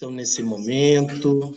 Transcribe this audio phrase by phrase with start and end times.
[0.00, 1.54] Então, nesse momento,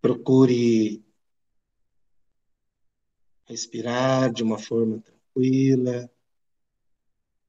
[0.00, 1.04] procure
[3.44, 6.10] respirar de uma forma tranquila,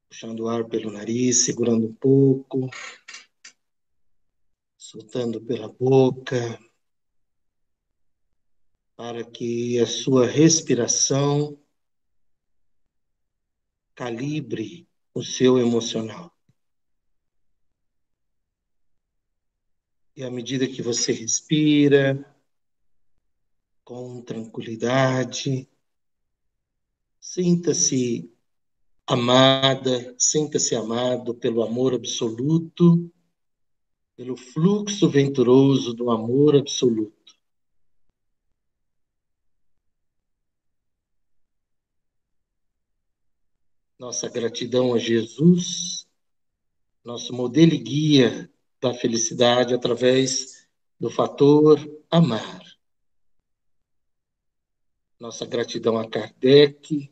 [0.09, 2.69] puxando o ar pelo nariz, segurando um pouco,
[4.77, 6.59] soltando pela boca,
[8.97, 11.57] para que a sua respiração
[13.95, 14.84] calibre
[15.15, 16.29] o seu emocional.
[20.13, 22.35] E à medida que você respira
[23.85, 25.69] com tranquilidade,
[27.19, 28.29] sinta-se
[29.07, 33.09] amada, sinta-se amado pelo amor absoluto,
[34.17, 37.24] pelo fluxo venturoso do amor absoluto.
[43.97, 46.07] Nossa gratidão a Jesus,
[47.03, 48.51] nosso modelo e guia
[48.81, 50.67] da felicidade através
[50.99, 51.79] do fator
[52.09, 52.61] amar.
[55.19, 57.09] Nossa gratidão a Kardec,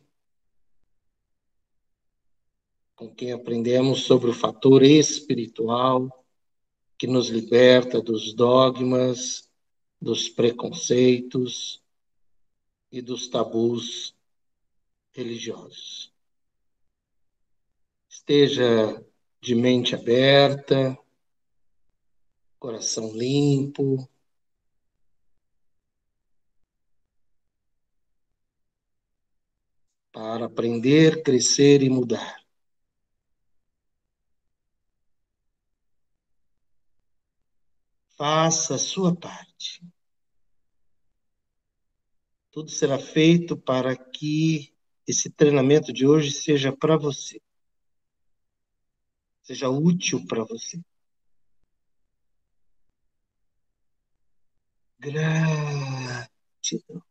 [2.96, 6.26] com quem aprendemos sobre o fator espiritual
[6.98, 9.50] que nos liberta dos dogmas,
[10.02, 11.82] dos preconceitos
[12.92, 14.14] e dos tabus
[15.12, 16.13] religiosos
[18.24, 19.06] esteja
[19.42, 20.98] de mente aberta,
[22.58, 24.10] coração limpo.
[30.14, 32.42] Para aprender, crescer e mudar.
[38.16, 39.84] Faça a sua parte.
[42.52, 44.74] Tudo será feito para que
[45.06, 47.43] esse treinamento de hoje seja para você
[49.44, 50.80] seja útil para você.
[55.00, 57.04] Gratidão.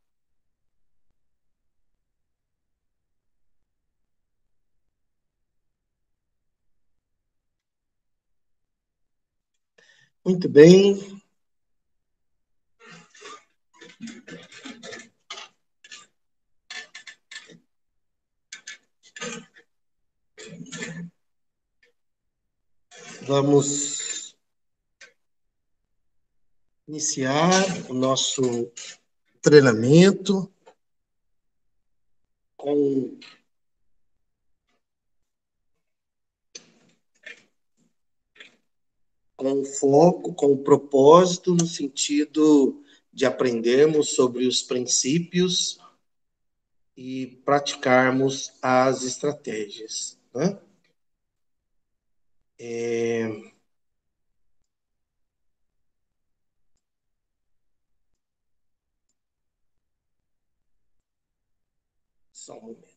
[10.25, 11.23] Muito bem.
[23.27, 24.37] Vamos
[26.89, 27.53] iniciar
[27.89, 28.43] o nosso
[29.41, 30.53] treinamento
[32.57, 33.19] com
[39.37, 42.83] com foco, com propósito no sentido
[43.13, 45.79] de aprendermos sobre os princípios
[46.97, 50.19] e praticarmos as estratégias.
[50.35, 50.59] Né?
[52.65, 53.29] É...
[62.33, 62.92] Só um momento.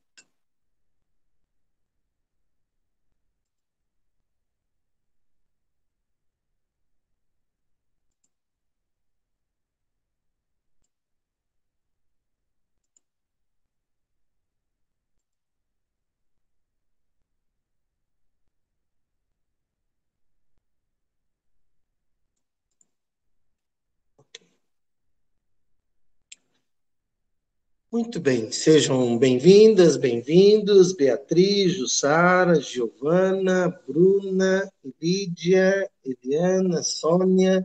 [27.96, 34.70] Muito bem, sejam bem-vindas, bem-vindos, Beatriz, Jussara, Giovana, Bruna,
[35.02, 37.64] Lídia, Eliana, Sônia,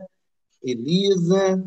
[0.63, 1.61] Elisa.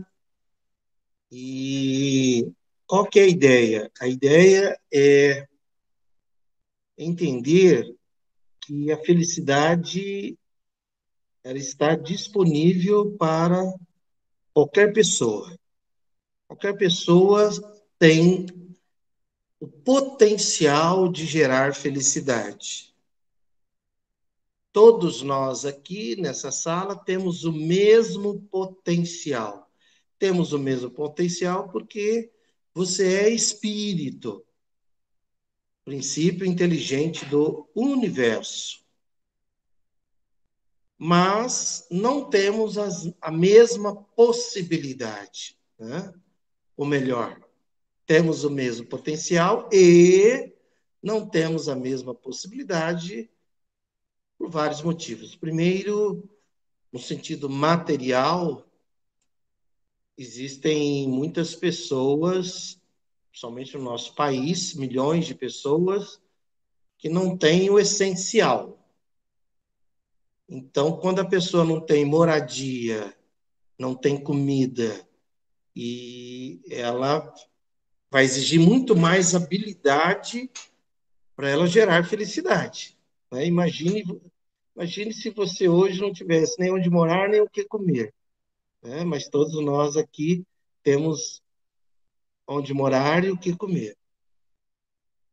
[1.31, 2.51] E
[2.87, 3.91] qual que é a ideia?
[4.01, 5.47] A ideia é
[6.97, 7.95] entender
[8.63, 10.39] que a felicidade
[11.45, 13.63] ela está disponível para
[14.55, 15.55] qualquer pessoa.
[16.49, 18.47] Qualquer pessoa tem
[19.61, 22.95] o potencial de gerar felicidade.
[24.73, 29.71] Todos nós aqui nessa sala temos o mesmo potencial.
[30.19, 32.33] Temos o mesmo potencial porque
[32.75, 34.45] você é espírito,
[35.85, 38.85] princípio inteligente do universo.
[40.99, 46.13] Mas não temos as, a mesma possibilidade, né?
[46.77, 47.44] ou melhor,
[48.06, 50.53] temos o mesmo potencial e
[51.03, 53.30] não temos a mesma possibilidade
[54.39, 55.36] por vários motivos.
[55.36, 56.28] Primeiro,
[56.92, 58.66] no sentido material,
[60.16, 62.80] existem muitas pessoas,
[63.33, 66.21] somente no nosso país, milhões de pessoas,
[66.98, 68.78] que não têm o essencial.
[70.48, 73.16] Então, quando a pessoa não tem moradia,
[73.78, 75.07] não tem comida,
[75.74, 77.34] e ela
[78.15, 80.49] vai exigir muito mais habilidade
[81.34, 82.97] para ela gerar felicidade.
[83.28, 83.45] Né?
[83.45, 84.05] Imagine,
[84.77, 88.15] imagine se você hoje não tivesse nem onde morar, nem o que comer.
[88.81, 89.03] Né?
[89.03, 90.47] Mas todos nós aqui
[90.81, 91.43] temos
[92.47, 93.97] onde morar e o que comer.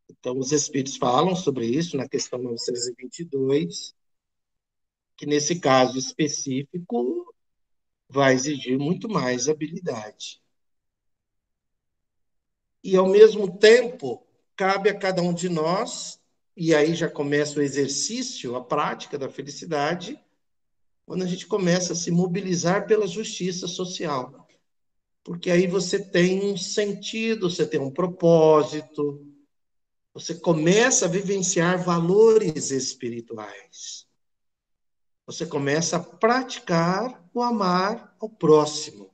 [0.10, 3.94] Então, os Espíritos falam sobre isso na questão 922,
[5.16, 7.32] que nesse caso específico
[8.10, 10.41] vai exigir muito mais habilidade.
[12.84, 14.26] E, ao mesmo tempo,
[14.56, 16.20] cabe a cada um de nós,
[16.56, 20.20] e aí já começa o exercício, a prática da felicidade,
[21.06, 24.48] quando a gente começa a se mobilizar pela justiça social.
[25.24, 29.26] Porque aí você tem um sentido, você tem um propósito,
[30.14, 34.08] você começa a vivenciar valores espirituais.
[35.26, 39.11] Você começa a praticar o amar ao próximo.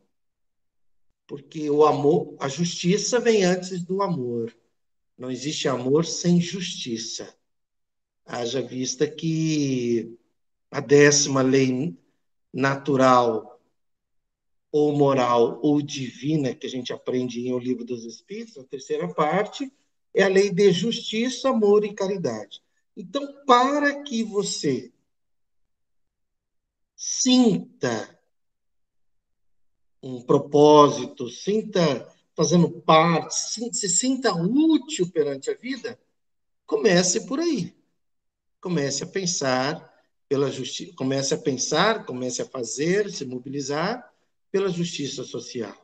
[1.28, 4.56] Porque o amor, a justiça vem antes do amor.
[5.18, 7.36] Não existe amor sem justiça.
[8.26, 10.18] Haja vista que
[10.72, 11.98] a décima lei
[12.54, 13.62] natural
[14.72, 19.14] ou moral ou divina que a gente aprende em O Livro dos Espíritos, a terceira
[19.14, 19.72] parte,
[20.14, 22.62] é a lei de justiça, amor e caridade.
[22.96, 24.92] Então, para que você
[26.96, 28.17] sinta
[30.02, 36.00] um propósito, sinta fazendo parte, se sinta útil perante a vida,
[36.68, 37.76] comece por aí.
[38.62, 39.94] Comece a pensar
[40.30, 44.14] pela justiça, comece a pensar, comece a fazer, se mobilizar
[44.52, 45.76] pela justiça social.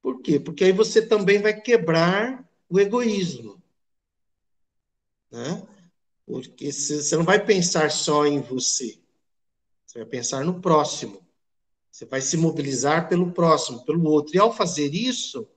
[0.00, 0.40] Por quê?
[0.40, 3.62] Porque aí você também vai quebrar o egoísmo.
[5.30, 5.66] Né?
[6.24, 8.98] Porque você não vai pensar só em você.
[9.84, 11.26] Você vai pensar no próximo.
[11.90, 14.34] Você vai se mobilizar pelo próximo, pelo outro.
[14.34, 15.48] E ao fazer isso,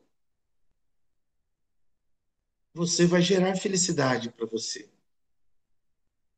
[2.74, 4.90] você vai gerar felicidade para você.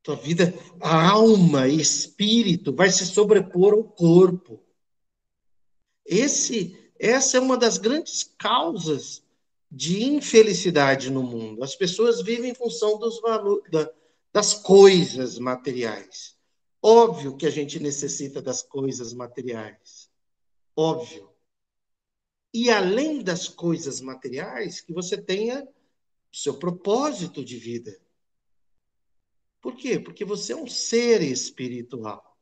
[0.02, 4.62] Tua vida, a alma e espírito vai se sobrepor ao corpo.
[6.04, 9.24] Esse, essa é uma das grandes causas
[9.70, 11.64] de infelicidade no mundo.
[11.64, 13.90] As pessoas vivem em função dos valores, da,
[14.32, 16.35] das coisas materiais.
[16.88, 20.08] Óbvio que a gente necessita das coisas materiais.
[20.76, 21.28] Óbvio.
[22.54, 25.66] E além das coisas materiais, que você tenha
[26.32, 28.00] seu propósito de vida.
[29.60, 29.98] Por quê?
[29.98, 32.38] Porque você é um ser espiritual.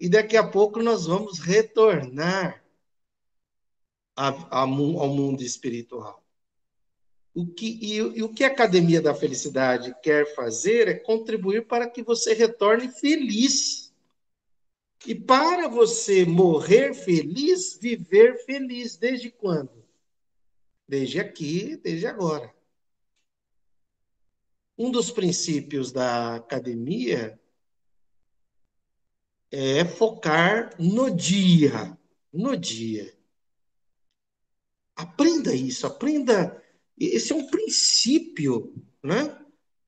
[0.00, 2.64] E daqui a pouco nós vamos retornar
[4.16, 6.27] ao mundo espiritual.
[7.38, 11.88] O que, e, e o que a Academia da Felicidade quer fazer é contribuir para
[11.88, 13.94] que você retorne feliz.
[15.06, 18.96] E para você morrer feliz, viver feliz.
[18.96, 19.70] Desde quando?
[20.88, 22.52] Desde aqui, desde agora.
[24.76, 27.38] Um dos princípios da academia
[29.48, 31.96] é focar no dia,
[32.32, 33.16] no dia.
[34.96, 36.57] Aprenda isso, aprenda
[37.06, 39.38] esse é um princípio, né?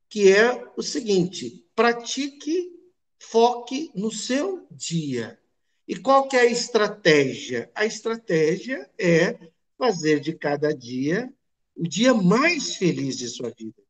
[0.08, 2.72] Que é o seguinte: pratique,
[3.18, 5.38] foque no seu dia.
[5.86, 7.70] E qual que é a estratégia?
[7.74, 11.32] A estratégia é fazer de cada dia
[11.74, 13.82] o dia mais feliz de sua vida.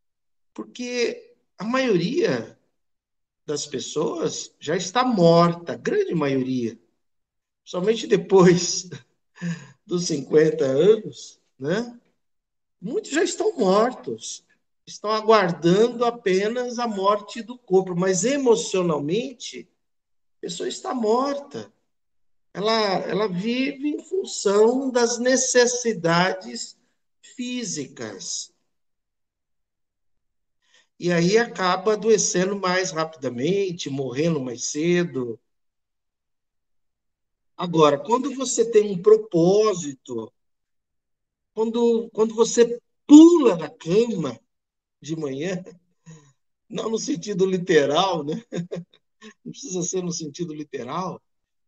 [0.55, 2.59] Porque a maioria
[3.45, 6.79] das pessoas já está morta, a grande maioria.
[7.65, 8.89] Somente depois
[9.85, 12.00] dos 50 anos, né?
[12.81, 14.43] Muitos já estão mortos,
[14.87, 19.69] estão aguardando apenas a morte do corpo, mas emocionalmente,
[20.39, 21.71] a pessoa está morta.
[22.55, 26.77] Ela, ela vive em função das necessidades
[27.21, 28.53] físicas.
[30.99, 35.39] E aí acaba adoecendo mais rapidamente, morrendo mais cedo.
[37.57, 40.33] Agora, quando você tem um propósito,
[41.55, 44.39] quando, quando você pula da cama
[45.01, 45.63] de manhã,
[46.69, 48.43] não no sentido literal, né?
[49.45, 51.21] Não precisa ser no sentido literal,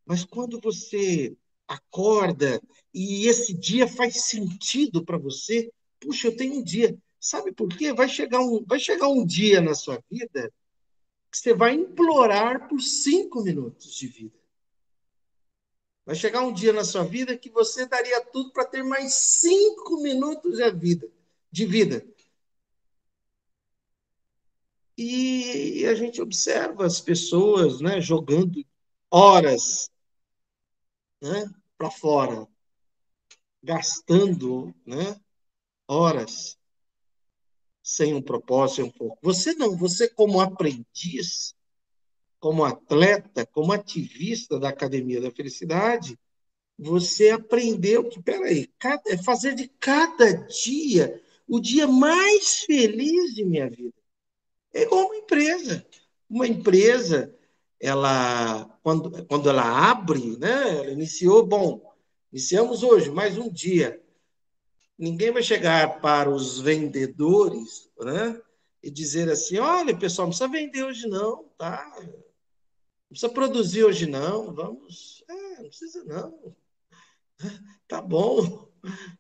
[0.07, 1.37] mas quando você
[1.69, 2.63] acorda
[2.95, 5.71] e esse dia faz sentido para você,
[6.01, 6.97] puxa, eu tenho um dia.
[7.21, 7.93] Sabe por quê?
[7.93, 10.51] Vai chegar um, vai chegar um dia na sua vida
[11.31, 14.42] que você vai implorar por cinco minutos de vida.
[16.05, 20.03] Vai chegar um dia na sua vida que você daria tudo para ter mais cinco
[20.03, 21.09] minutos de vida.
[21.51, 22.07] De vida.
[24.97, 28.65] E a gente observa as pessoas né, jogando
[29.11, 29.91] horas
[31.21, 32.47] né, para fora,
[33.63, 35.21] gastando né,
[35.89, 36.59] horas
[37.83, 39.19] sem um propósito, sem um foco.
[39.23, 41.55] Você não, você como aprendiz,
[42.43, 46.19] como atleta, como ativista da Academia da Felicidade,
[46.77, 53.45] você aprendeu que, peraí, cada, é fazer de cada dia o dia mais feliz de
[53.45, 53.95] minha vida.
[54.75, 55.87] É igual uma empresa.
[56.29, 57.33] Uma empresa,
[57.79, 61.95] ela, quando, quando ela abre, né, ela iniciou, bom,
[62.33, 64.03] iniciamos hoje, mais um dia.
[64.99, 68.43] Ninguém vai chegar para os vendedores, né,
[68.83, 71.89] e dizer assim, olha, pessoal, não precisa vender hoje não, tá?
[73.13, 75.23] Precisa produzir hoje não, vamos...
[75.29, 76.57] É, não precisa não.
[77.87, 78.71] Tá bom.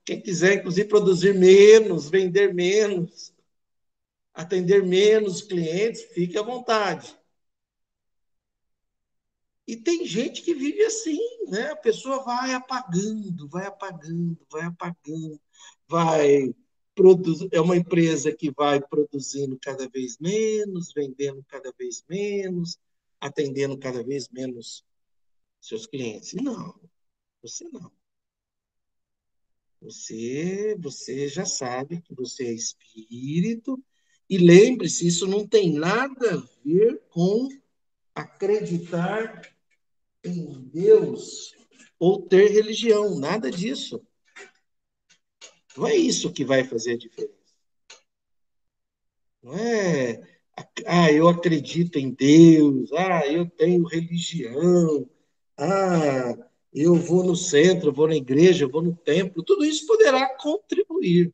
[0.05, 3.35] Quem quiser, inclusive, produzir menos, vender menos,
[4.33, 7.17] atender menos clientes, fique à vontade.
[9.67, 11.19] E tem gente que vive assim,
[11.49, 11.71] né?
[11.71, 15.41] A pessoa vai apagando, vai apagando, vai apagando,
[15.87, 16.55] vai
[16.95, 17.49] produzir.
[17.53, 22.79] É uma empresa que vai produzindo cada vez menos, vendendo cada vez menos,
[23.23, 24.85] atendendo cada vez menos
[25.61, 26.33] seus clientes.
[26.35, 26.75] Não,
[27.41, 27.91] você não.
[29.81, 33.83] Você, você já sabe que você é espírito
[34.29, 37.49] e lembre-se, isso não tem nada a ver com
[38.15, 39.55] acreditar
[40.25, 41.55] em Deus
[41.99, 44.05] ou ter religião, nada disso.
[45.77, 47.33] Não é isso que vai fazer a diferença.
[49.43, 50.32] Não é,
[50.87, 55.09] ah, eu acredito em Deus, ah, eu tenho religião,
[55.57, 56.37] ah,
[56.73, 61.33] eu vou no centro, vou na igreja, vou no templo, tudo isso poderá contribuir.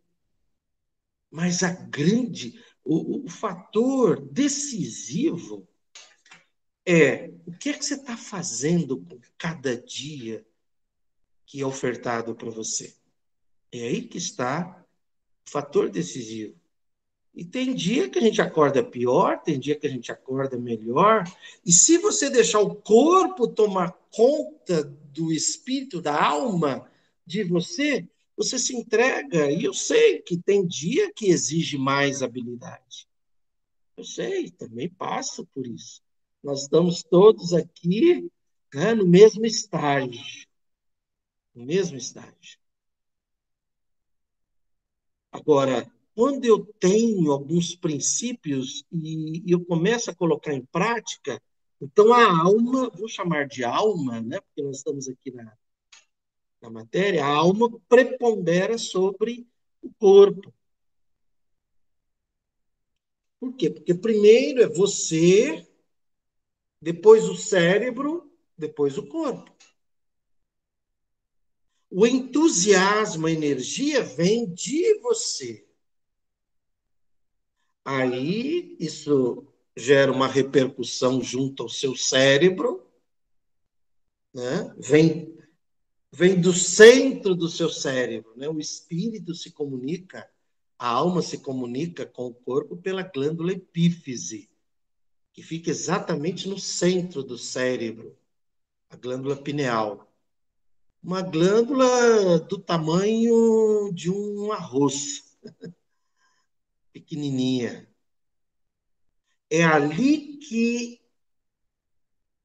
[1.31, 5.69] Mas a grande, o, o fator decisivo
[6.87, 10.47] é o que é que você está fazendo com cada dia
[11.45, 12.97] que é ofertado para você.
[13.71, 14.85] É aí que está
[15.47, 16.58] o fator decisivo.
[17.39, 21.23] E tem dia que a gente acorda pior, tem dia que a gente acorda melhor.
[21.65, 26.91] E se você deixar o corpo tomar conta do espírito, da alma
[27.25, 29.53] de você, você se entrega.
[29.53, 33.07] E eu sei que tem dia que exige mais habilidade.
[33.97, 36.03] Eu sei, também passo por isso.
[36.43, 38.29] Nós estamos todos aqui
[38.75, 40.21] né, no mesmo estágio.
[41.55, 42.59] No mesmo estágio.
[45.31, 45.89] Agora,
[46.19, 51.41] quando eu tenho alguns princípios e, eu começo a colocar em prática,
[51.81, 55.57] então a alma, vou chamar de alma, né, porque nós estamos aqui na,
[56.61, 59.47] na matéria, a alma prepondera sobre
[59.81, 60.53] o corpo.
[63.39, 63.71] Por quê?
[63.71, 65.65] Porque primeiro é você,
[66.83, 69.57] depois o cérebro, depois o corpo.
[71.89, 75.68] O entusiasmo, a energia vem de você.
[77.91, 82.87] Aí isso gera uma repercussão junto ao seu cérebro,
[84.35, 84.75] né?
[84.77, 85.35] vem,
[86.13, 88.31] vem do centro do seu cérebro.
[88.37, 88.47] Né?
[88.47, 90.29] O espírito se comunica,
[90.79, 94.51] a alma se comunica com o corpo pela glândula epífise,
[95.33, 98.15] que fica exatamente no centro do cérebro,
[98.91, 100.13] a glândula pineal.
[101.03, 105.39] Uma glândula do tamanho de um arroz.
[107.01, 107.89] pequenininha.
[109.51, 111.01] É ali que,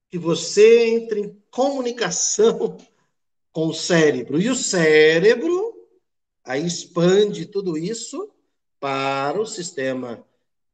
[0.10, 2.78] que você entra em comunicação
[3.52, 4.40] com o cérebro.
[4.40, 5.74] E o cérebro
[6.44, 8.32] aí expande tudo isso
[8.80, 10.26] para o sistema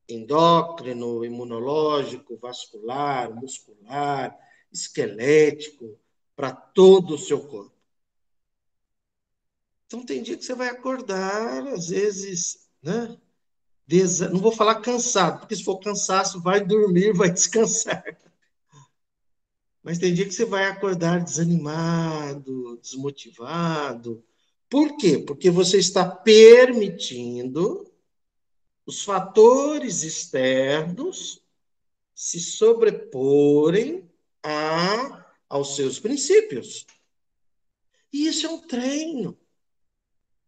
[0.08, 4.36] endócrino, imunológico, vascular, muscular,
[4.72, 6.00] esquelético,
[6.36, 7.78] para todo o seu corpo.
[9.86, 13.18] Então tem dia que você vai acordar, às vezes, né?
[13.90, 14.30] Desa...
[14.30, 18.04] Não vou falar cansado, porque se for cansaço, vai dormir, vai descansar.
[19.82, 24.24] Mas tem dia que você vai acordar desanimado, desmotivado.
[24.70, 25.18] Por quê?
[25.18, 27.92] Porque você está permitindo
[28.86, 31.42] os fatores externos
[32.14, 34.08] se sobreporem
[34.44, 36.86] a, aos seus princípios.
[38.14, 39.36] E isso é um treino.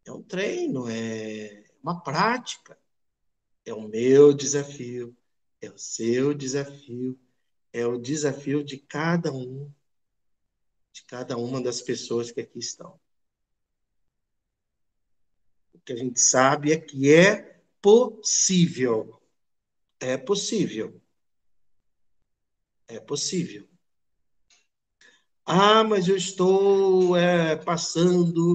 [0.06, 2.80] É um treino, é uma prática.
[3.66, 5.16] É o meu desafio,
[5.62, 7.20] é o seu desafio,
[7.72, 9.72] é o desafio de cada um,
[10.92, 13.00] de cada uma das pessoas que aqui estão.
[15.74, 19.22] O que a gente sabe é que é possível.
[20.00, 21.02] É possível.
[22.88, 23.68] É possível.
[25.46, 28.54] Ah, mas eu estou é, passando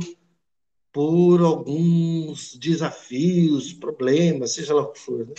[0.97, 5.27] por alguns desafios, problemas, seja lá o que for.
[5.27, 5.35] Né?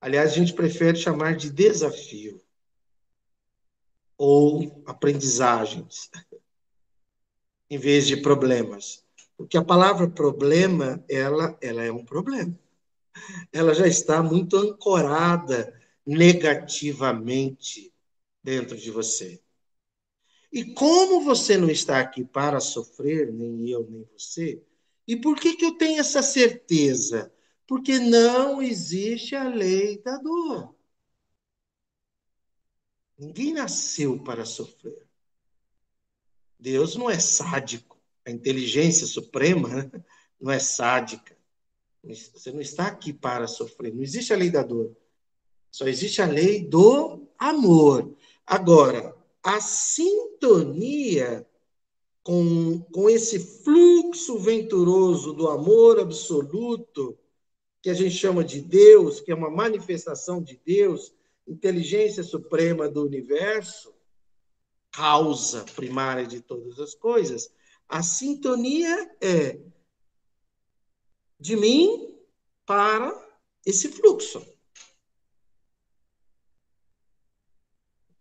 [0.00, 2.40] Aliás, a gente prefere chamar de desafio
[4.16, 6.10] ou aprendizagens,
[7.68, 9.04] em vez de problemas.
[9.36, 12.58] Porque a palavra problema, ela, ela é um problema.
[13.52, 17.92] Ela já está muito ancorada negativamente
[18.42, 19.42] dentro de você.
[20.50, 24.62] E como você não está aqui para sofrer, nem eu, nem você,
[25.10, 27.34] e por que, que eu tenho essa certeza?
[27.66, 30.72] Porque não existe a lei da dor.
[33.18, 35.04] Ninguém nasceu para sofrer.
[36.56, 38.00] Deus não é sádico.
[38.24, 39.90] A inteligência suprema né,
[40.40, 41.36] não é sádica.
[42.04, 43.92] Você não está aqui para sofrer.
[43.92, 44.96] Não existe a lei da dor.
[45.72, 48.16] Só existe a lei do amor.
[48.46, 49.12] Agora,
[49.42, 51.44] a sintonia
[52.22, 57.18] com, com esse fluxo venturoso do amor absoluto,
[57.82, 61.14] que a gente chama de Deus, que é uma manifestação de Deus,
[61.46, 63.94] inteligência suprema do universo,
[64.90, 67.52] causa primária de todas as coisas,
[67.88, 69.58] a sintonia é
[71.38, 72.14] de mim
[72.66, 73.12] para
[73.64, 74.44] esse fluxo.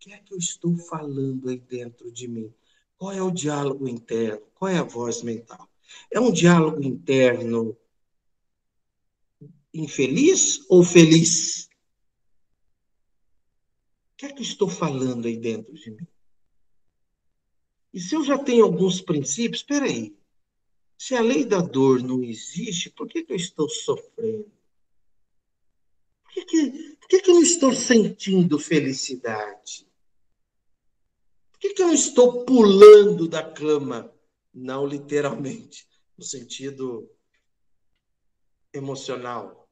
[0.09, 2.51] que é que eu estou falando aí dentro de mim?
[2.99, 4.45] Qual é o diálogo interno?
[4.53, 5.69] Qual é a voz mental?
[6.11, 7.77] É um diálogo interno
[9.73, 11.69] infeliz ou feliz?
[14.11, 16.07] O que é que estou falando aí dentro de mim?
[17.93, 20.13] E se eu já tenho alguns princípios, espera aí.
[20.97, 24.51] Se a lei da dor não existe, por que, que eu estou sofrendo?
[26.21, 29.88] Por que, que, por que, que eu não estou sentindo felicidade?
[31.59, 34.09] Por que, que eu estou pulando da cama?
[34.53, 35.85] Não literalmente,
[36.17, 37.13] no sentido
[38.71, 39.69] emocional.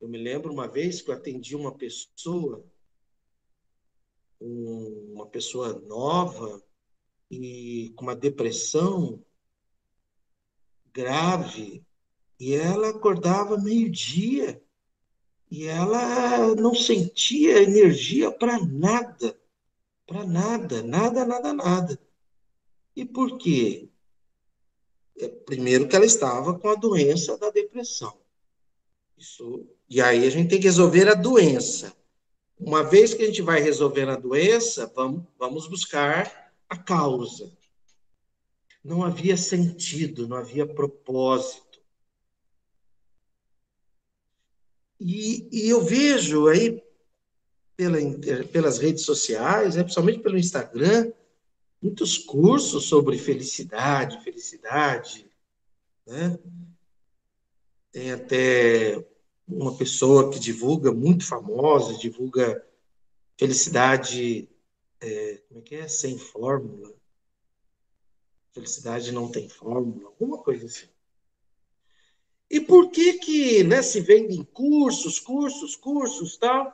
[0.00, 2.64] Eu me lembro uma vez que eu atendi uma pessoa,
[4.40, 6.64] uma pessoa nova
[7.28, 9.20] e com uma depressão
[10.92, 11.84] grave,
[12.38, 14.64] e ela acordava meio-dia
[15.50, 19.38] e ela não sentia energia para nada,
[20.06, 22.00] para nada, nada, nada, nada.
[22.94, 23.88] E por quê?
[25.18, 28.16] É, primeiro que ela estava com a doença da depressão.
[29.16, 31.96] Isso, e aí a gente tem que resolver a doença.
[32.58, 37.52] Uma vez que a gente vai resolver a doença, vamos, vamos buscar a causa.
[38.82, 41.65] Não havia sentido, não havia propósito.
[45.00, 46.82] E, e eu vejo aí
[47.76, 47.98] pela,
[48.52, 51.12] pelas redes sociais, né, principalmente pelo Instagram,
[51.80, 55.30] muitos cursos sobre felicidade, felicidade,
[56.06, 56.38] né?
[57.92, 59.04] Tem até
[59.46, 62.64] uma pessoa que divulga, muito famosa, divulga
[63.38, 64.48] felicidade,
[65.00, 65.88] é, como é que é?
[65.88, 66.92] Sem fórmula.
[68.52, 70.88] Felicidade não tem fórmula, alguma coisa assim.
[72.48, 76.72] E por que que né, se vendem cursos, cursos, cursos, tal,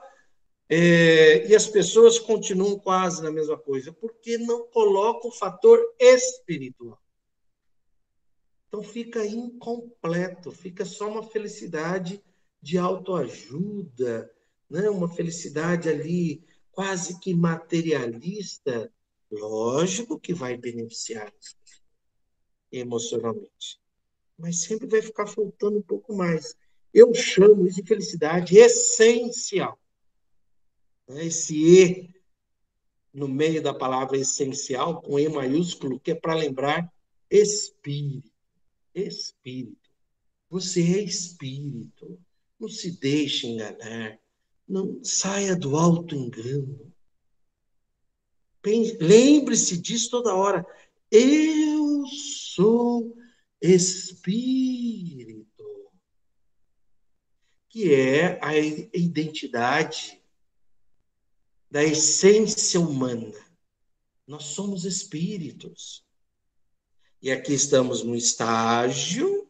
[0.69, 3.93] é, e as pessoas continuam quase na mesma coisa?
[3.93, 7.01] Porque não colocam o fator espiritual.
[8.69, 12.23] Então fica incompleto, fica só uma felicidade
[12.61, 14.31] de autoajuda,
[14.69, 14.89] né?
[14.89, 18.91] uma felicidade ali quase que materialista.
[19.31, 21.33] Lógico que vai beneficiar
[22.71, 23.82] emocionalmente
[24.43, 26.57] mas sempre vai ficar faltando um pouco mais.
[26.93, 29.79] Eu chamo isso de felicidade essencial.
[31.09, 31.27] Né?
[31.27, 32.11] Esse E
[33.15, 36.93] no meio da palavra essencial, com E maiúsculo, que é para lembrar
[37.31, 38.33] espírito.
[38.93, 39.89] Espírito.
[40.51, 42.19] Você é espírito.
[42.59, 44.19] Não se deixe enganar.
[44.67, 46.93] Não saia do alto engano.
[49.01, 50.67] Lembre-se disso toda hora.
[51.13, 52.52] Eu sou
[53.63, 55.43] espírito,
[57.69, 60.21] que é a identidade
[61.71, 63.33] da essência humana.
[64.27, 66.05] Nós somos espíritos.
[67.23, 69.49] E aqui estamos no estágio,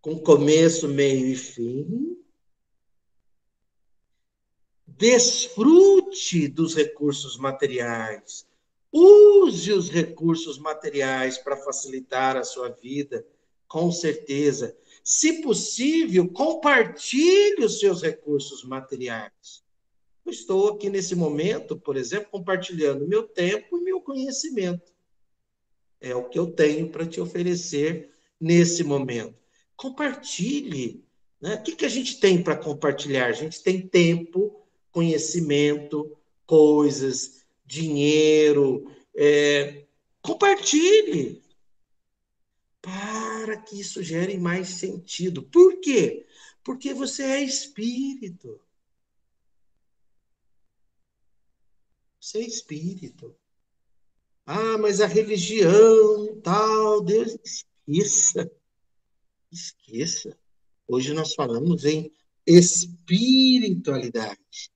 [0.00, 2.16] com começo, meio e fim.
[4.86, 8.46] Desfrute dos recursos materiais,
[8.98, 13.26] Use os recursos materiais para facilitar a sua vida,
[13.68, 14.74] com certeza.
[15.04, 19.62] se possível, compartilhe os seus recursos materiais.
[20.24, 24.90] Eu estou aqui nesse momento, por exemplo, compartilhando meu tempo e meu conhecimento.
[26.00, 29.36] É o que eu tenho para te oferecer nesse momento.
[29.76, 31.04] Compartilhe.
[31.38, 31.56] Né?
[31.56, 33.26] O que, que a gente tem para compartilhar?
[33.26, 38.90] A gente tem tempo, conhecimento, coisas, dinheiro.
[39.14, 39.84] É...
[40.22, 41.42] Compartilhe
[42.80, 45.42] para que isso gere mais sentido.
[45.42, 46.26] Por quê?
[46.62, 48.60] Porque você é espírito.
[52.20, 53.34] Você é espírito.
[54.44, 58.50] Ah, mas a religião, tal, Deus, esqueça.
[59.50, 60.38] Esqueça.
[60.86, 62.12] Hoje nós falamos em
[62.46, 64.70] espiritualidade.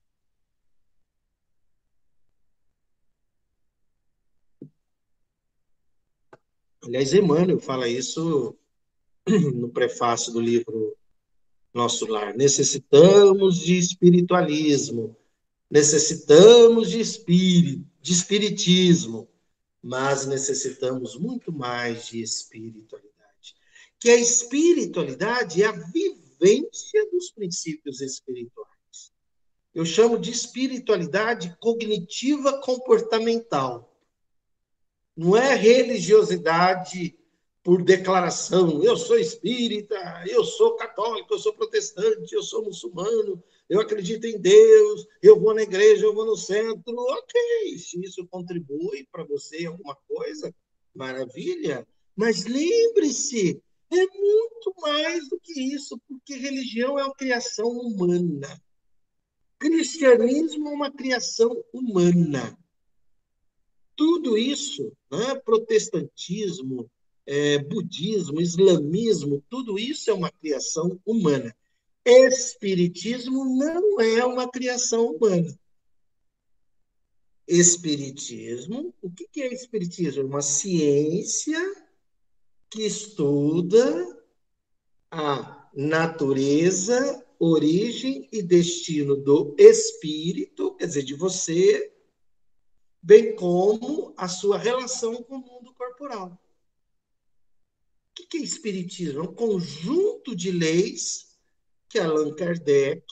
[6.83, 8.57] Aliás, Emmanuel fala isso
[9.53, 10.97] no prefácio do livro
[11.71, 12.35] Nosso Lar.
[12.35, 15.15] Necessitamos de espiritualismo,
[15.69, 19.29] necessitamos de espírito, de espiritismo,
[19.81, 23.55] mas necessitamos muito mais de espiritualidade.
[23.99, 29.11] Que a espiritualidade é a vivência dos princípios espirituais.
[29.73, 33.90] Eu chamo de espiritualidade cognitiva comportamental
[35.15, 37.17] não é religiosidade
[37.63, 38.83] por declaração.
[38.83, 39.95] Eu sou espírita,
[40.27, 45.53] eu sou católico, eu sou protestante, eu sou muçulmano, eu acredito em Deus, eu vou
[45.53, 46.95] na igreja, eu vou no centro.
[46.95, 50.53] Ok, se isso contribui para você alguma coisa,
[50.93, 51.87] maravilha.
[52.15, 58.61] Mas lembre-se, é muito mais do que isso, porque religião é uma criação humana.
[59.59, 62.57] Cristianismo é uma criação humana
[64.01, 66.89] tudo isso, né, protestantismo,
[67.23, 71.55] é, budismo, islamismo, tudo isso é uma criação humana.
[72.03, 75.55] Espiritismo não é uma criação humana.
[77.47, 80.25] Espiritismo, o que é espiritismo?
[80.25, 81.59] Uma ciência
[82.71, 84.19] que estuda
[85.11, 91.91] a natureza, origem e destino do espírito, quer dizer, de você,
[93.01, 96.39] bem como a sua relação com o mundo corporal.
[98.19, 99.19] O que é espiritismo?
[99.19, 101.37] É um conjunto de leis
[101.89, 103.05] que Allan Kardec,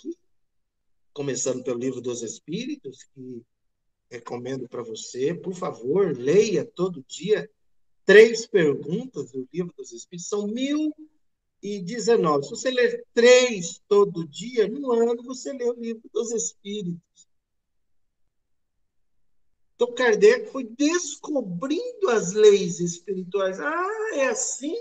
[1.12, 3.44] começando pelo livro dos Espíritos, que
[4.10, 7.50] recomendo para você, por favor, leia todo dia
[8.06, 10.96] três perguntas do livro dos Espíritos, são mil
[11.62, 12.46] e dezenove.
[12.46, 17.29] Se você ler três todo dia, no ano você lê o livro dos Espíritos.
[19.82, 23.62] Então, Kardec foi descobrindo as leis espirituais.
[23.62, 24.76] Ah, é assim?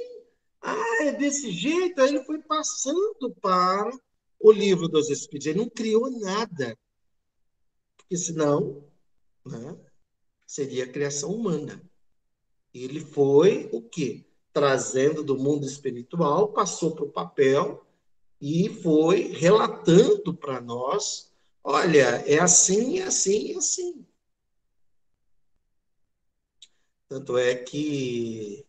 [0.61, 2.00] Ah, é desse jeito?
[2.00, 3.96] Aí ele foi passando para
[4.40, 5.46] o livro dos Espíritos.
[5.46, 6.76] Ele não criou nada.
[7.96, 8.82] Porque senão
[9.46, 9.78] né,
[10.44, 11.80] seria a criação humana.
[12.74, 14.26] Ele foi o quê?
[14.52, 17.87] Trazendo do mundo espiritual, passou para o papel
[18.40, 21.30] e foi relatando para nós:
[21.62, 24.04] olha, é assim, é assim, é assim.
[27.09, 28.66] Tanto é que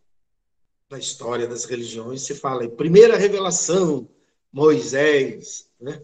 [0.90, 4.10] na história das religiões se fala em primeira revelação,
[4.52, 6.02] Moisés, né?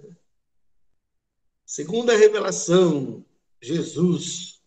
[1.66, 3.26] segunda revelação,
[3.62, 4.62] Jesus.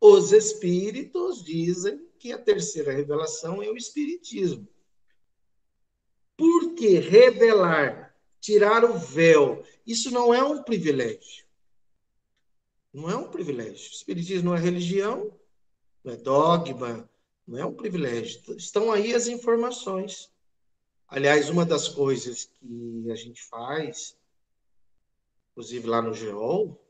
[0.00, 4.68] Os espíritos dizem que a terceira revelação é o espiritismo.
[6.36, 9.62] Por que revelar, tirar o véu?
[9.86, 11.44] Isso não é um privilégio.
[12.92, 13.90] Não é um privilégio.
[13.90, 15.38] O espiritismo não é religião,
[16.04, 17.08] não é dogma,
[17.46, 18.40] não é um privilégio.
[18.56, 20.30] Estão aí as informações.
[21.08, 24.16] Aliás, uma das coisas que a gente faz,
[25.50, 26.80] inclusive lá no GEOL,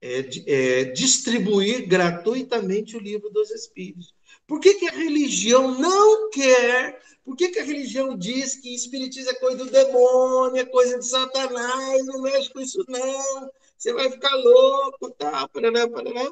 [0.00, 4.14] é, é, distribuir gratuitamente o livro dos Espíritos.
[4.46, 7.00] Por que, que a religião não quer?
[7.24, 11.06] Por que, que a religião diz que espiritismo é coisa do demônio, é coisa de
[11.06, 16.30] Satanás, não mexe com isso não, você vai ficar louco, tá, paraná, paraná.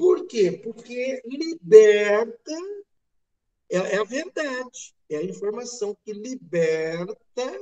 [0.00, 0.52] Por quê?
[0.52, 2.52] Porque liberta,
[3.70, 7.60] é, é a verdade, é a informação que liberta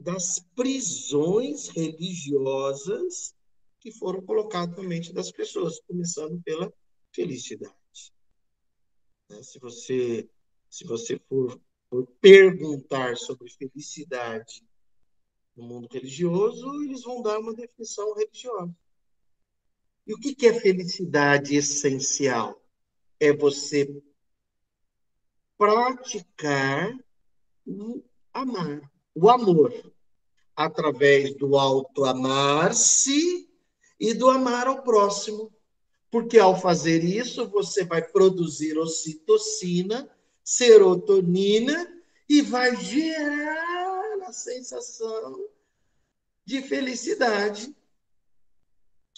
[0.00, 3.32] das prisões religiosas
[3.78, 6.72] que foram colocadas na mente das pessoas, começando pela
[7.14, 8.12] felicidade.
[9.30, 9.40] Né?
[9.44, 10.28] Se você,
[10.68, 14.64] se você for, for perguntar sobre felicidade
[15.54, 18.74] no mundo religioso, eles vão dar uma definição religiosa.
[20.08, 22.58] E o que é felicidade essencial?
[23.20, 23.94] É você
[25.58, 26.98] praticar
[27.66, 29.92] o amar, o amor,
[30.56, 33.50] através do auto-amar-se
[34.00, 35.52] e do amar ao próximo.
[36.10, 40.08] Porque ao fazer isso, você vai produzir ocitocina,
[40.42, 41.86] serotonina
[42.26, 45.50] e vai gerar a sensação
[46.46, 47.76] de felicidade,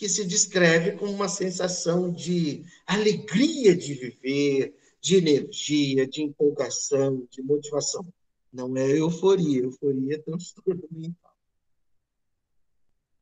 [0.01, 7.43] que se descreve como uma sensação de alegria de viver, de energia, de empolgação, de
[7.43, 8.11] motivação.
[8.51, 11.37] Não é euforia, euforia é transtorno mental.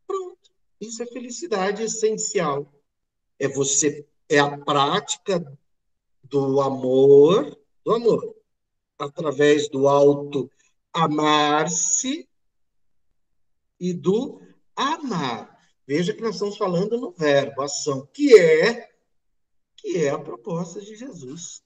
[0.06, 2.72] Pronto, isso é felicidade essencial.
[3.40, 5.44] É você, é a prática
[6.22, 8.36] do amor, do amor,
[8.96, 10.48] através do alto
[10.92, 12.28] amar-se
[13.80, 14.40] e do
[14.76, 15.58] amar.
[15.88, 18.90] Veja que nós estamos falando no verbo ação, que é
[19.74, 21.62] que é a proposta de Jesus.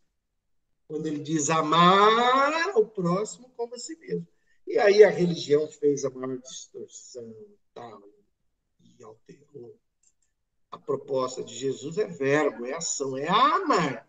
[0.87, 4.29] Quando ele diz amar o próximo como a si mesmo.
[4.65, 7.35] E aí a religião fez a maior distorção
[7.75, 8.01] tal,
[8.81, 9.77] e alterou.
[10.71, 14.09] A proposta de Jesus é verbo, é ação, é amar.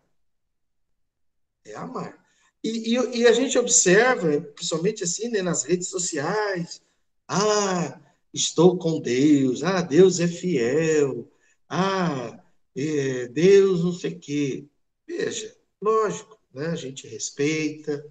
[1.64, 2.24] É amar.
[2.62, 6.80] E, e, e, a gente observa, principalmente assim, né, nas redes sociais,
[7.26, 8.00] ah,
[8.34, 11.30] estou com Deus, ah, Deus é fiel,
[11.68, 12.36] ah,
[12.76, 14.66] é, Deus não sei o quê.
[15.06, 18.04] Veja, lógico, né, a gente respeita,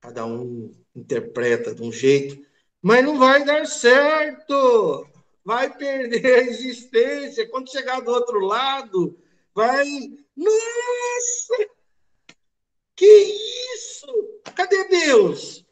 [0.00, 2.42] cada um interpreta de um jeito,
[2.80, 5.06] mas não vai dar certo,
[5.44, 7.48] vai perder a existência.
[7.48, 9.18] Quando chegar do outro lado,
[9.54, 9.84] vai.
[10.36, 11.70] Nossa!
[12.94, 13.06] Que
[13.74, 14.06] isso?
[14.54, 15.65] Cadê Deus?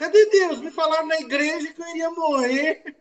[0.00, 0.60] Cadê Deus?
[0.60, 2.96] Me falaram na igreja que eu iria morrer,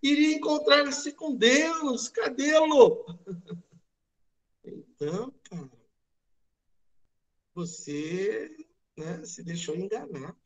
[0.00, 2.08] iria encontrar-se com Deus.
[2.08, 3.04] Cadê-lo?
[4.64, 5.68] Então, cara,
[7.52, 8.56] você
[8.96, 10.36] né, se deixou enganar.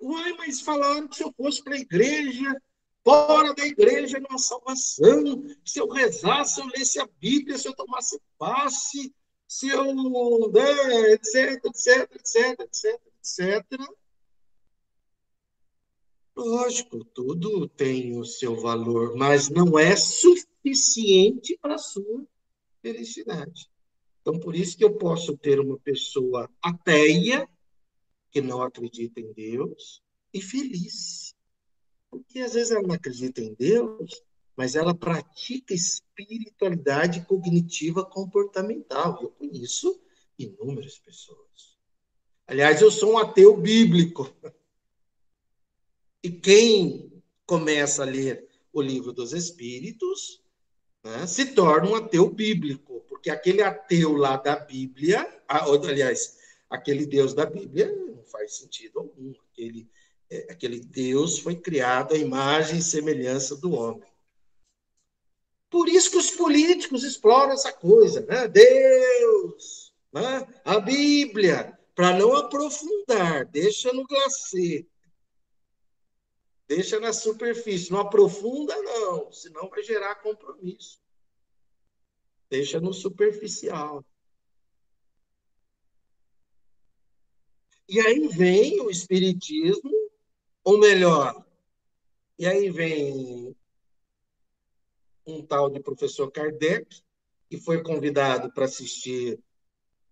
[0.00, 2.58] Uai, mas falaram que se eu fosse para a igreja,
[3.04, 5.44] fora da igreja não há salvação.
[5.62, 9.14] Se eu rezasse, se eu lesse a Bíblia, se eu tomasse passe,
[9.46, 9.84] se eu,
[10.52, 13.64] né, etc, etc, etc, etc, etc.
[16.34, 22.26] Lógico, tudo tem o seu valor, mas não é suficiente para a sua
[22.80, 23.70] felicidade.
[24.20, 27.48] Então, por isso que eu posso ter uma pessoa ateia,
[28.30, 30.02] que não acredita em Deus,
[30.32, 31.34] e feliz.
[32.10, 34.22] Porque às vezes ela não acredita em Deus,
[34.56, 39.22] mas ela pratica espiritualidade cognitiva comportamental.
[39.22, 40.00] Eu conheço
[40.38, 41.69] inúmeras pessoas.
[42.50, 44.28] Aliás, eu sou um ateu bíblico.
[46.20, 50.42] E quem começa a ler o livro dos Espíritos
[51.04, 57.34] né, se torna um ateu bíblico, porque aquele ateu lá da Bíblia, aliás, aquele Deus
[57.34, 59.32] da Bíblia não faz sentido algum.
[59.52, 59.88] Aquele,
[60.28, 64.10] é, aquele Deus foi criado à imagem e semelhança do homem.
[65.70, 68.48] Por isso que os políticos exploram essa coisa, né?
[68.48, 70.48] Deus, né?
[70.64, 74.86] a Bíblia, para não aprofundar, deixa no glacê.
[76.66, 80.98] Deixa na superfície, não aprofunda, não, senão vai gerar compromisso.
[82.48, 84.02] Deixa no superficial.
[87.86, 89.92] E aí vem o Espiritismo,
[90.64, 91.44] ou melhor,
[92.38, 93.54] e aí vem
[95.26, 97.02] um tal de professor Kardec,
[97.50, 99.38] que foi convidado para assistir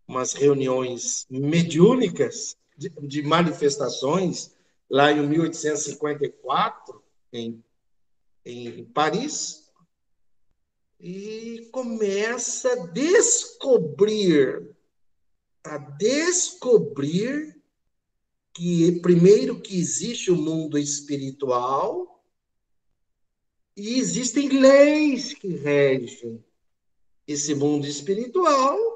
[0.08, 4.56] umas reuniões mediúnicas de, de, manifestações
[4.88, 7.62] lá em 1854 em,
[8.42, 9.70] em Paris
[10.98, 14.74] e começa a descobrir
[15.62, 17.60] a descobrir
[18.54, 22.24] que primeiro que existe o mundo espiritual
[23.76, 26.42] e existem leis que regem
[27.26, 28.87] esse mundo espiritual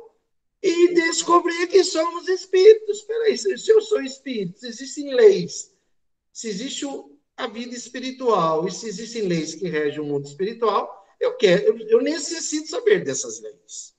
[0.62, 2.98] e descobrir que somos espíritos.
[2.98, 5.74] Espera aí, se eu sou espírito, existem leis.
[6.32, 6.86] Se existe
[7.36, 11.88] a vida espiritual e se existem leis que regem o mundo espiritual, eu quero, eu,
[11.88, 13.96] eu necessito saber dessas leis.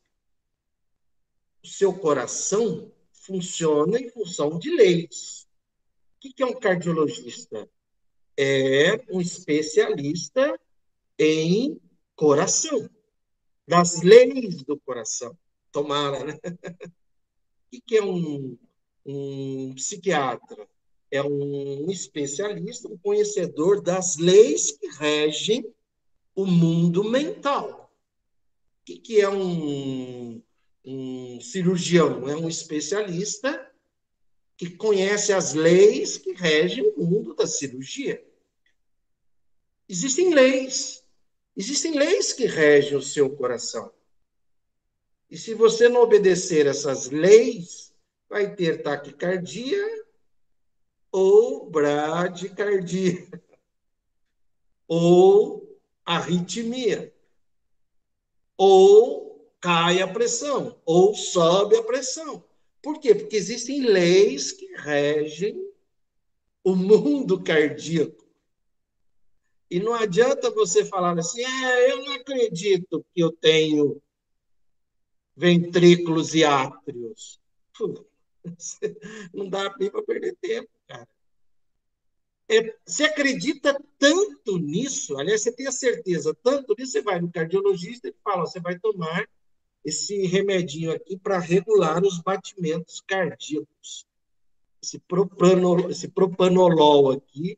[1.63, 5.47] O seu coração funciona em função de leis.
[6.17, 7.69] O que é um cardiologista?
[8.37, 10.59] É um especialista
[11.19, 11.79] em
[12.15, 12.89] coração,
[13.67, 15.37] das leis do coração.
[15.73, 16.39] Tomara, né?
[17.73, 18.57] O que é um,
[19.05, 20.67] um psiquiatra?
[21.11, 25.65] É um especialista, um conhecedor das leis que regem
[26.35, 27.91] o mundo mental.
[28.81, 30.41] O que é um,
[30.85, 33.71] um cirurgião, é um especialista
[34.55, 38.23] que conhece as leis que regem o mundo da cirurgia.
[39.89, 41.03] Existem leis.
[41.55, 43.91] Existem leis que regem o seu coração.
[45.33, 47.91] E se você não obedecer essas leis,
[48.29, 50.05] vai ter taquicardia
[51.11, 53.27] ou bradicardia
[54.87, 57.11] ou arritmia
[58.55, 62.43] ou cai a pressão ou sobe a pressão.
[62.79, 63.15] Por quê?
[63.15, 65.67] Porque existem leis que regem
[66.63, 68.23] o mundo cardíaco.
[69.67, 73.99] E não adianta você falar assim, é, eu não acredito que eu tenho
[75.35, 77.39] ventrículos e átrios.
[79.33, 81.07] Não dá para perder tempo, cara.
[82.49, 87.31] É, você acredita tanto nisso, aliás, você tem a certeza tanto nisso, você vai no
[87.31, 89.27] cardiologista e fala, você vai tomar
[89.83, 94.05] esse remedinho aqui para regular os batimentos cardíacos.
[94.81, 97.57] Esse, propanol, esse propanolol aqui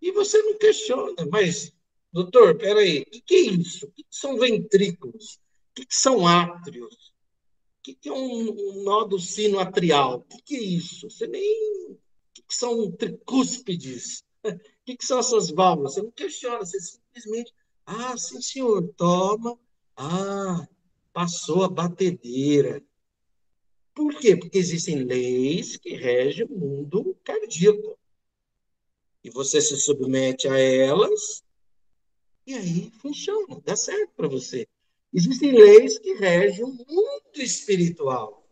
[0.00, 1.72] e você não questiona, mas,
[2.12, 3.86] doutor, peraí, o que, que é isso?
[3.86, 5.40] O que, que são ventrículos?
[5.76, 7.12] O que, são átrios?
[7.78, 10.24] O que, é um, um nó do sino atrial?
[10.32, 11.10] O que, é isso?
[11.10, 11.90] Você nem.
[11.90, 11.98] O
[12.32, 14.22] que, que são tricúspides?
[14.44, 14.48] O
[14.86, 15.94] que, que são essas válvulas?
[15.94, 17.52] Você não questiona, você simplesmente.
[17.84, 19.58] Ah, sim, senhor, toma.
[19.96, 20.66] Ah,
[21.12, 22.82] passou a batedeira.
[23.94, 24.36] Por quê?
[24.36, 27.98] Porque existem leis que regem o mundo cardíaco
[29.24, 31.42] e você se submete a elas,
[32.46, 34.68] e aí funciona, dá certo para você.
[35.14, 38.44] Existem leis que regem o mundo espiritual.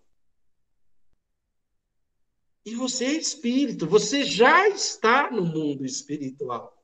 [2.64, 6.80] E você é espírito, você já está no mundo espiritual.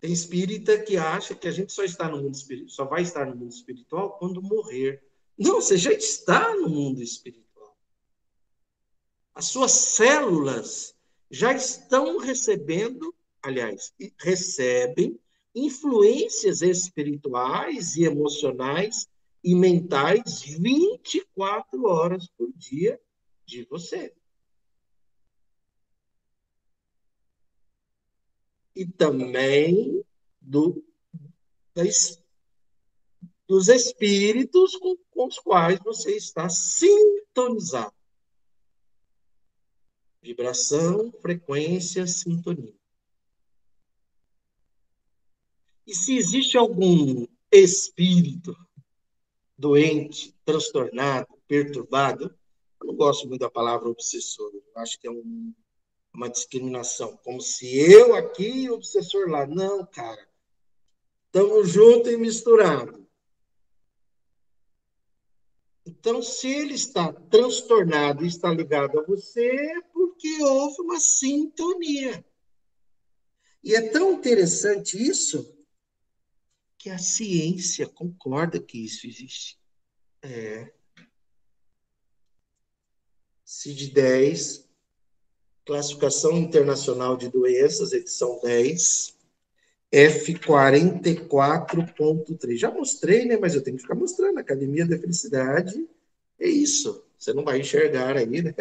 [0.00, 3.26] Tem espírita que acha que a gente só está no mundo espiritual, só vai estar
[3.26, 5.04] no mundo espiritual quando morrer.
[5.36, 7.76] Não, você já está no mundo espiritual.
[9.34, 10.96] As suas células
[11.30, 15.20] já estão recebendo, aliás, recebem
[15.56, 19.08] influências espirituais e emocionais
[19.42, 23.00] e mentais 24 horas por dia
[23.46, 24.14] de você.
[28.74, 30.04] E também
[30.38, 30.84] do,
[31.74, 32.22] das,
[33.48, 37.94] dos espíritos com, com os quais você está sintonizado.
[40.20, 42.74] Vibração, frequência, sintonia.
[45.86, 48.56] E se existe algum espírito
[49.56, 52.34] doente, transtornado, perturbado,
[52.80, 55.54] eu não gosto muito da palavra obsessor, eu acho que é um,
[56.12, 59.46] uma discriminação, como se eu aqui e o obsessor lá.
[59.46, 60.28] Não, cara.
[61.26, 63.00] Estamos juntos e misturados.
[65.86, 72.24] Então, se ele está transtornado e está ligado a você, é porque houve uma sintonia.
[73.62, 75.55] E é tão interessante isso
[76.86, 79.58] que a ciência concorda que isso existe.
[80.22, 80.70] É.
[83.44, 84.64] CID-10,
[85.64, 89.16] Classificação Internacional de Doenças, edição 10,
[89.92, 92.56] F44.3.
[92.56, 93.36] Já mostrei, né?
[93.36, 94.38] Mas eu tenho que ficar mostrando.
[94.38, 95.88] Academia da Felicidade
[96.38, 97.04] é isso.
[97.18, 98.54] Você não vai enxergar aí, né?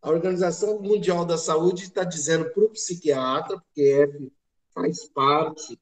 [0.00, 4.32] a Organização Mundial da Saúde está dizendo para o psiquiatra, porque F
[4.72, 5.78] faz parte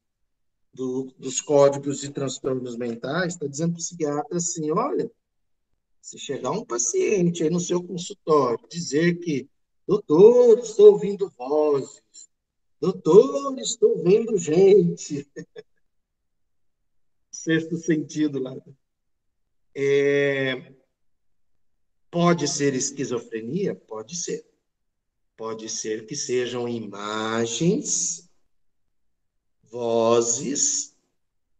[0.73, 5.09] do, dos códigos de transtornos mentais, está dizendo para o psiquiatra assim: olha,
[6.07, 9.49] se chegar um paciente aí no seu consultório dizer que,
[9.85, 12.01] doutor, estou ouvindo vozes,
[12.79, 15.29] doutor, estou vendo gente.
[17.29, 18.55] Sexto sentido lá.
[19.75, 20.73] É,
[22.09, 23.75] Pode ser esquizofrenia?
[23.75, 24.45] Pode ser.
[25.35, 28.29] Pode ser que sejam imagens,
[29.69, 30.95] vozes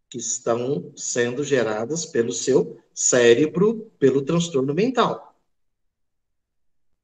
[0.09, 5.37] que estão sendo geradas pelo seu cérebro, pelo transtorno mental.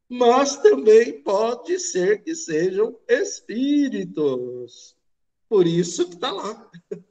[0.10, 4.98] Mas também pode ser que sejam espíritos.
[5.48, 6.72] Por isso que está lá.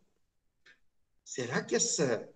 [1.24, 2.28] Será que essa,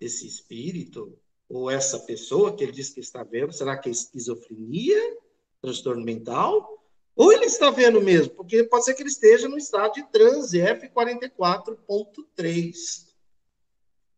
[0.00, 5.18] esse espírito ou essa pessoa que ele diz que está vendo, será que é esquizofrenia,
[5.60, 6.82] transtorno mental,
[7.14, 10.58] Ou ele está vendo mesmo, porque pode ser que ele esteja no estado de transe
[10.58, 13.09] F44.3.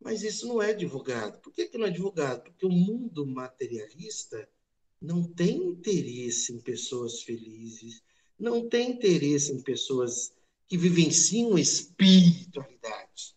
[0.05, 1.39] Mas isso não é divulgado.
[1.39, 2.43] Por que, que não é divulgado?
[2.43, 4.49] Porque o mundo materialista
[5.01, 8.03] não tem interesse em pessoas felizes,
[8.39, 10.33] não tem interesse em pessoas
[10.67, 13.37] que vivenciam espiritualidade.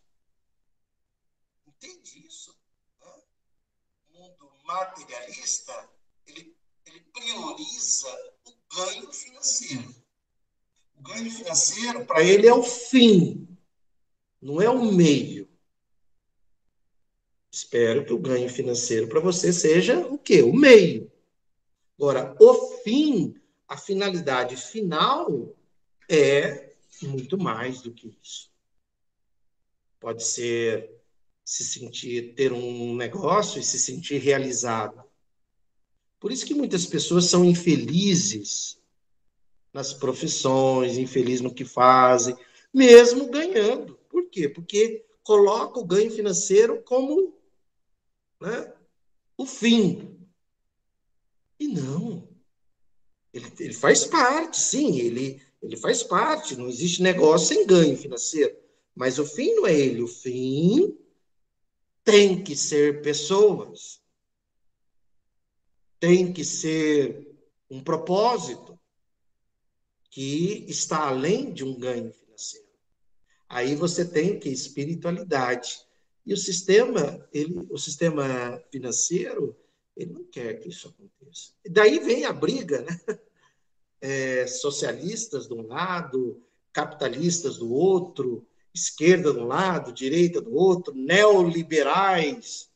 [1.68, 2.56] Entende isso?
[4.10, 5.90] O mundo materialista,
[6.26, 6.56] ele,
[6.86, 9.96] ele prioriza o ganho financeiro.
[10.96, 13.48] O ganho financeiro, para ele, é o fim,
[14.42, 15.45] não é o meio.
[17.56, 20.42] Espero que o ganho financeiro para você seja o quê?
[20.42, 21.10] O meio.
[21.98, 22.54] Agora, o
[22.84, 23.34] fim,
[23.66, 25.56] a finalidade final
[26.10, 28.52] é muito mais do que isso.
[30.02, 31.00] Pode ser
[31.46, 35.02] se sentir, ter um negócio e se sentir realizado.
[36.20, 38.78] Por isso que muitas pessoas são infelizes
[39.72, 42.36] nas profissões, infelizes no que fazem,
[42.74, 43.98] mesmo ganhando.
[44.10, 44.50] Por quê?
[44.50, 47.35] Porque coloca o ganho financeiro como
[48.42, 48.74] né,
[49.38, 50.18] o fim.
[51.60, 52.28] E não.
[53.34, 56.56] Ele, ele faz parte, sim, ele, ele faz parte.
[56.56, 58.58] Não existe negócio sem ganho financeiro.
[58.96, 60.02] Mas o fim não é ele.
[60.02, 60.98] O fim
[62.04, 64.02] tem que ser pessoas.
[66.00, 67.36] Tem que ser
[67.70, 68.80] um propósito
[70.10, 72.68] que está além de um ganho financeiro.
[73.50, 75.80] Aí você tem que espiritualidade.
[76.26, 79.56] E o sistema, ele, o sistema financeiro,
[79.96, 81.52] ele não quer que isso aconteça.
[81.64, 83.00] E daí vem a briga, né?
[84.02, 90.94] É, socialistas de um lado, capitalistas do outro, esquerda de um lado, direita do outro,
[90.94, 92.70] neoliberais.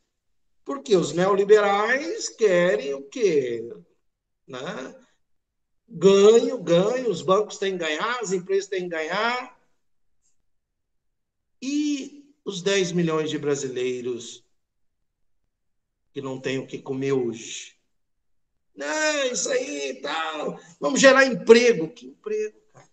[0.66, 3.70] Porque os neoliberais querem o quê?
[4.48, 4.96] Né?
[5.88, 9.60] Ganho, ganho, os bancos têm que ganhar, as empresas têm que ganhar.
[11.62, 12.19] E
[12.50, 14.44] os 10 milhões de brasileiros
[16.12, 17.78] que não têm o que comer hoje.
[18.76, 20.60] Não, isso aí tal.
[20.80, 21.90] Vamos gerar emprego.
[21.90, 22.90] Que emprego, cara?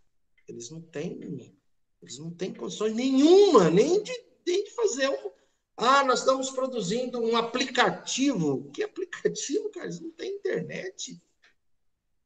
[0.47, 1.55] Eles não têm,
[2.03, 4.13] eles não têm condições nenhuma, nem de,
[4.47, 5.31] nem de fazer um.
[5.77, 8.71] Ah, nós estamos produzindo um aplicativo.
[8.73, 9.87] Que aplicativo, cara?
[9.87, 11.21] Eles não têm internet.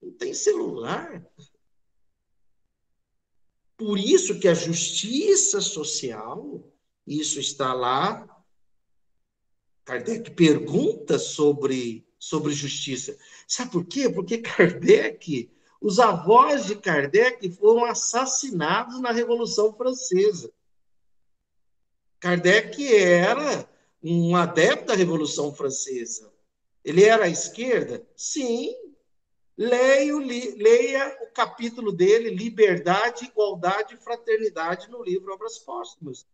[0.03, 1.25] Não tem celular.
[3.77, 6.70] Por isso que a justiça social
[7.11, 8.25] isso está lá.
[9.85, 13.19] Kardec pergunta sobre, sobre justiça.
[13.49, 14.09] Sabe por quê?
[14.09, 15.51] Porque Kardec,
[15.81, 20.53] os avós de Kardec foram assassinados na Revolução Francesa.
[22.21, 23.69] Kardec era
[24.01, 26.33] um adepto da Revolução Francesa.
[26.85, 28.07] Ele era à esquerda?
[28.15, 28.73] Sim.
[29.59, 36.25] Leia, leia o capítulo dele, Liberdade, Igualdade e Fraternidade, no livro Obras Póstumas.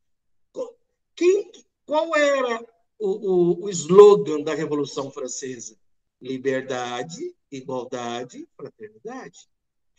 [1.17, 1.51] Quem,
[1.85, 2.65] qual era
[2.99, 5.77] o, o, o slogan da Revolução Francesa?
[6.21, 9.49] Liberdade, igualdade, fraternidade.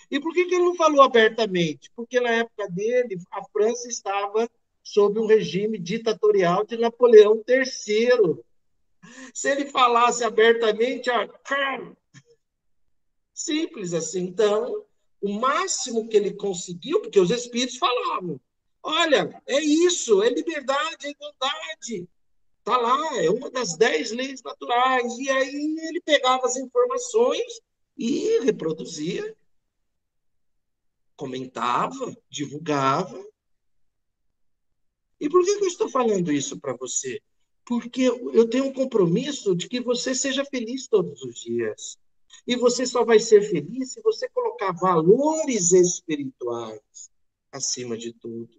[0.09, 1.91] E por que, que ele não falou abertamente?
[1.95, 4.49] Porque na época dele, a França estava
[4.83, 8.37] sob um regime ditatorial de Napoleão III.
[9.33, 11.27] Se ele falasse abertamente, ó,
[13.33, 14.21] simples assim.
[14.21, 14.85] Então,
[15.21, 18.39] o máximo que ele conseguiu, porque os espíritos falavam,
[18.89, 22.07] Olha, é isso, é liberdade, é igualdade.
[22.59, 25.19] Está lá, é uma das dez leis naturais.
[25.19, 27.59] E aí ele pegava as informações
[27.97, 29.35] e reproduzia,
[31.17, 33.21] comentava, divulgava.
[35.19, 37.21] E por que, eu estou falando isso para você?
[37.65, 41.97] Porque eu tenho um compromisso de que você seja feliz todos os dias.
[42.47, 47.11] E você só vai ser feliz se você colocar valores espirituais
[47.51, 48.57] acima de tudo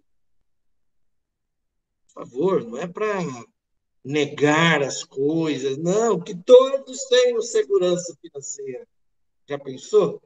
[2.19, 3.21] favor, não é para
[4.05, 8.87] negar as coisas, não, que todos tenham segurança financeira.
[9.49, 10.21] Já pensou?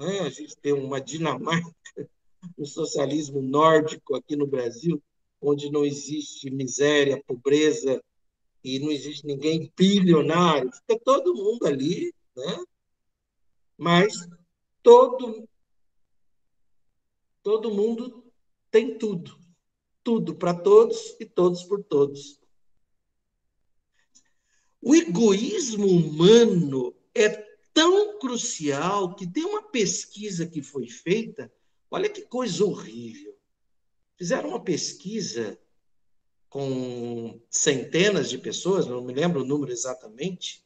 [0.00, 1.74] É, a gente tem uma Dinamarca,
[2.58, 5.02] um socialismo nórdico aqui no Brasil,
[5.40, 8.02] onde não existe miséria, pobreza
[8.62, 10.70] e não existe ninguém bilionário.
[10.72, 12.64] Fica todo mundo ali, né?
[13.76, 14.14] Mas
[14.82, 15.48] todo
[17.42, 18.24] todo mundo
[18.70, 19.43] tem tudo
[20.04, 22.38] tudo para todos e todos por todos.
[24.80, 27.30] O egoísmo humano é
[27.72, 31.50] tão crucial que tem uma pesquisa que foi feita,
[31.90, 33.34] olha que coisa horrível.
[34.16, 35.58] Fizeram uma pesquisa
[36.50, 40.64] com centenas de pessoas, não me lembro o número exatamente,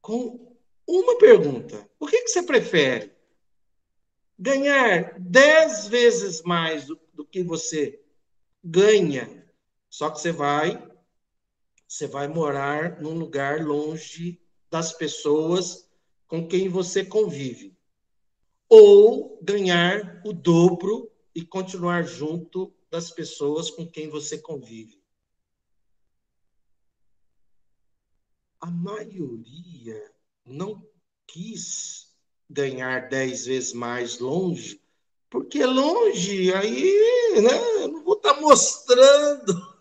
[0.00, 3.18] com uma pergunta: o que, que você prefere?
[4.38, 8.00] ganhar dez vezes mais do, do que você
[8.62, 9.44] ganha,
[9.90, 10.86] só que você vai
[11.88, 14.40] você vai morar num lugar longe
[14.70, 15.90] das pessoas
[16.28, 17.76] com quem você convive.
[18.68, 25.02] Ou ganhar o dobro e continuar junto das pessoas com quem você convive.
[28.60, 30.12] A maioria
[30.44, 30.86] não
[31.26, 32.14] quis
[32.50, 34.80] ganhar dez vezes mais longe,
[35.30, 39.78] porque longe, aí né, não vou estar tá mostrando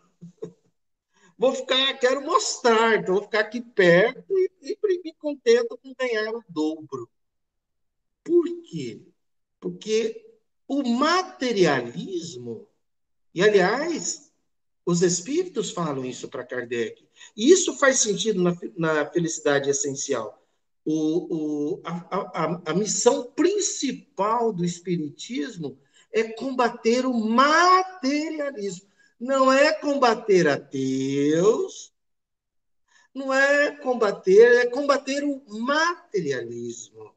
[1.38, 6.34] vou ficar, quero mostrar, então vou ficar aqui perto e, e me contento com ganhar
[6.34, 7.10] o dobro.
[8.24, 9.02] Por quê?
[9.60, 10.26] Porque
[10.68, 12.68] o materialismo,
[13.34, 14.34] e aliás,
[14.86, 20.43] os espíritos falam isso para Kardec, e isso faz sentido na, na felicidade essencial.
[20.89, 25.77] O, o, a, a, a missão principal do espiritismo
[26.13, 28.88] é combater o materialismo
[29.19, 31.93] não é combater ateus,
[33.13, 37.15] não é combater, é combater o materialismo.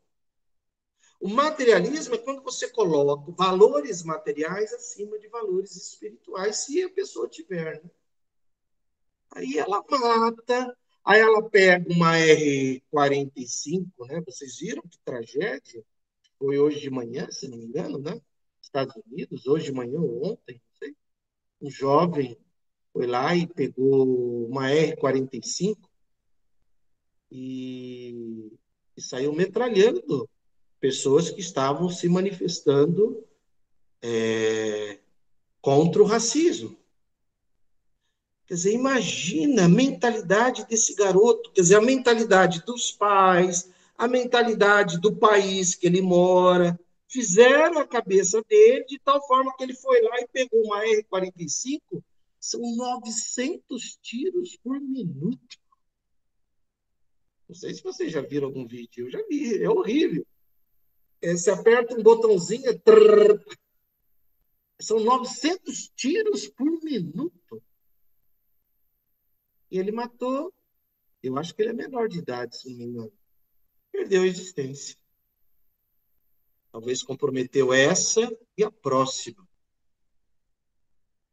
[1.20, 7.28] O materialismo é quando você coloca valores materiais acima de valores espirituais, se a pessoa
[7.28, 7.82] tiver.
[7.84, 7.90] Né?
[9.32, 14.22] Aí ela mata, aí ela pega uma R-45, né?
[14.26, 15.84] Vocês viram que tragédia?
[16.38, 18.20] Foi hoje de manhã, se não me engano, né?
[18.62, 20.61] Estados Unidos, hoje de manhã ou ontem,
[21.61, 22.36] um jovem
[22.92, 25.76] foi lá e pegou uma R-45
[27.30, 28.51] e,
[28.96, 30.28] e, saiu metralhando
[30.80, 33.24] pessoas que estavam se manifestando
[34.03, 34.98] é,
[35.61, 36.80] contra o racismo.
[38.51, 44.98] Quer dizer, imagina a mentalidade desse garoto, quer dizer, a mentalidade dos pais, a mentalidade
[44.98, 46.76] do país que ele mora,
[47.07, 52.03] fizeram a cabeça dele de tal forma que ele foi lá e pegou uma R-45,
[52.40, 55.57] são 900 tiros por minuto.
[57.48, 60.26] Não sei se vocês já viram algum vídeo, eu já vi, é horrível.
[61.22, 63.40] É, você aperta um botãozinho, trrr,
[64.80, 67.62] são 900 tiros por minuto.
[69.70, 70.52] E ele matou,
[71.22, 73.12] eu acho que ele é menor de idade, se não me engano.
[73.92, 74.96] Perdeu a existência.
[76.72, 78.20] Talvez comprometeu essa
[78.56, 79.46] e a próxima.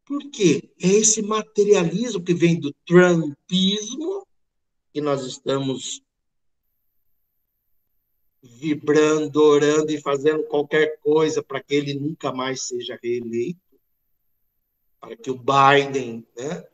[0.03, 0.73] Por quê?
[0.81, 4.25] É esse materialismo que vem do trumpismo,
[4.93, 6.01] que nós estamos
[8.41, 13.59] vibrando, orando e fazendo qualquer coisa para que ele nunca mais seja reeleito,
[14.99, 16.65] para que o Biden né,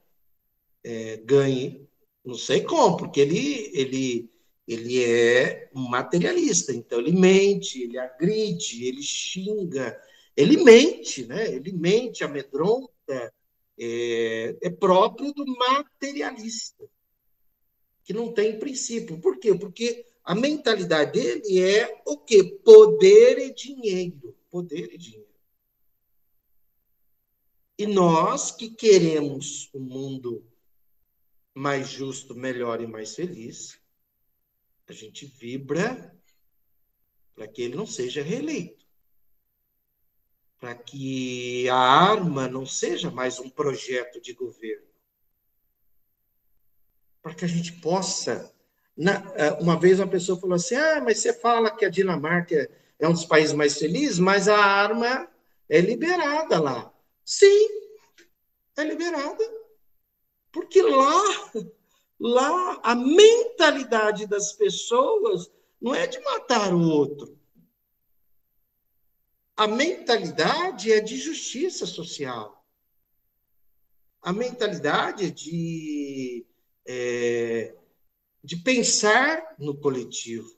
[0.84, 1.88] é, ganhe,
[2.24, 4.34] não sei como, porque ele, ele
[4.68, 10.00] ele é um materialista, então ele mente, ele agride, ele xinga,
[10.36, 11.54] ele mente, né?
[11.54, 13.34] Ele mente, amedronta,
[13.78, 16.86] é, é próprio do materialista,
[18.06, 19.20] que não tem princípio.
[19.20, 19.54] Por quê?
[19.54, 22.44] Porque a mentalidade dele é o quê?
[22.64, 24.36] Poder e dinheiro.
[24.50, 25.24] Poder e dinheiro.
[27.78, 30.44] E nós que queremos um mundo
[31.54, 33.80] mais justo, melhor e mais feliz,
[34.88, 36.14] a gente vibra
[37.36, 38.86] para que ele não seja reeleito.
[40.60, 44.88] Para que a arma não seja mais um projeto de governo.
[47.22, 48.54] Para que a gente possa.
[48.98, 53.08] Eh, uma vez uma pessoa falou assim: ah, mas você fala que a Dinamarca é
[53.08, 55.30] um dos países mais felizes, mas a arma
[55.68, 56.94] é liberada lá.
[57.26, 57.68] Sim,
[58.78, 59.63] é liberada.
[60.54, 61.52] Porque lá
[62.26, 65.52] Lá, a mentalidade das pessoas
[65.82, 67.38] não é de matar o outro.
[69.58, 72.66] A mentalidade é de justiça social.
[74.22, 76.46] A mentalidade é de,
[76.86, 77.76] é,
[78.42, 80.58] de pensar no coletivo.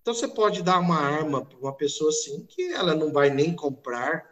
[0.00, 3.54] Então, você pode dar uma arma para uma pessoa assim que ela não vai nem
[3.54, 4.29] comprar,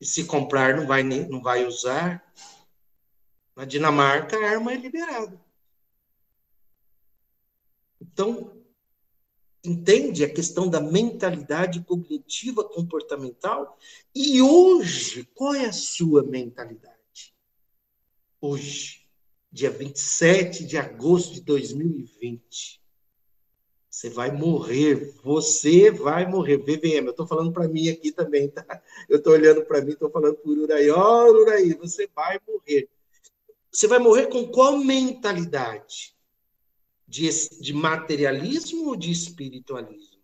[0.00, 2.24] e se comprar, não vai, nem, não vai usar.
[3.56, 5.40] Na Dinamarca, a arma é liberada.
[8.00, 8.56] Então,
[9.64, 13.76] entende a questão da mentalidade cognitiva comportamental?
[14.14, 17.34] E hoje, qual é a sua mentalidade?
[18.40, 19.08] Hoje,
[19.50, 22.80] dia 27 de agosto de 2020.
[23.98, 26.58] Você vai morrer, você vai morrer.
[26.58, 28.80] VVM, eu estou falando para mim aqui também, tá?
[29.08, 30.88] Eu estou olhando para mim, estou falando por Uraí.
[30.88, 32.88] Ó, oh, Uraí, você vai morrer.
[33.72, 36.16] Você vai morrer com qual mentalidade?
[37.08, 37.28] De,
[37.60, 40.22] de materialismo ou de espiritualismo?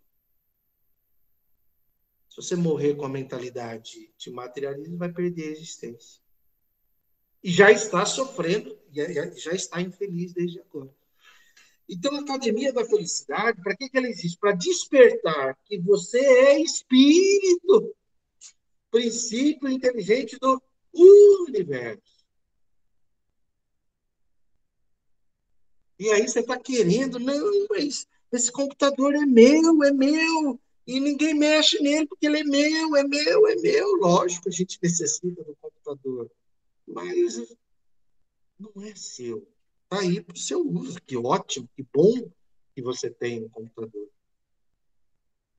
[2.30, 6.22] Se você morrer com a mentalidade de materialismo, vai perder a existência.
[7.42, 10.94] E já está sofrendo, já está infeliz desde agora.
[11.88, 14.38] Então, a Academia da Felicidade, para que, que ela existe?
[14.38, 17.94] Para despertar que você é espírito,
[18.90, 20.62] princípio inteligente do
[20.94, 22.24] universo.
[25.98, 31.34] E aí você está querendo, não, mas esse computador é meu, é meu, e ninguém
[31.34, 33.96] mexe nele porque ele é meu, é meu, é meu.
[33.96, 36.30] Lógico, a gente necessita do computador,
[36.86, 37.56] mas
[38.58, 39.46] não é seu.
[39.94, 41.00] Está aí para o seu uso.
[41.02, 42.28] Que ótimo, que bom
[42.74, 44.08] que você tem um computador.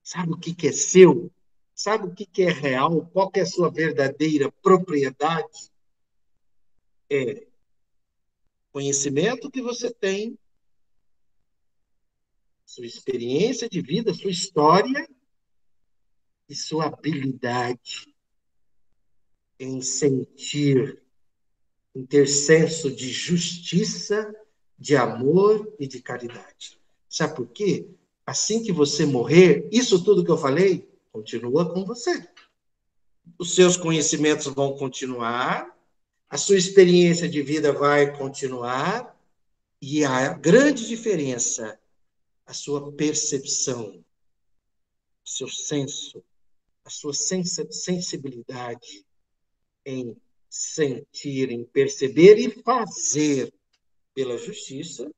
[0.04, 1.32] Sabe o que, que é seu?
[1.74, 3.06] Sabe o que, que é real?
[3.08, 5.72] Qual é a sua verdadeira propriedade?
[7.10, 7.48] É
[8.74, 10.38] conhecimento que você tem,
[12.66, 15.08] sua experiência de vida, sua história
[16.50, 18.14] e sua habilidade
[19.58, 21.02] em sentir,
[21.96, 24.36] em ter senso de justiça,
[24.78, 26.78] de amor e de caridade.
[27.08, 27.88] Sabe por quê?
[28.26, 32.28] Assim que você morrer, isso tudo que eu falei continua com você.
[33.40, 35.74] Os seus conhecimentos vão continuar,
[36.30, 39.16] a sua experiência de vida vai continuar
[39.82, 41.80] e a grande diferença,
[42.46, 44.04] a sua percepção,
[45.24, 46.24] seu senso,
[46.84, 49.06] a sua sensibilidade
[49.86, 50.18] em
[50.50, 53.54] sentir, em perceber e fazer
[54.14, 55.12] pela justiça,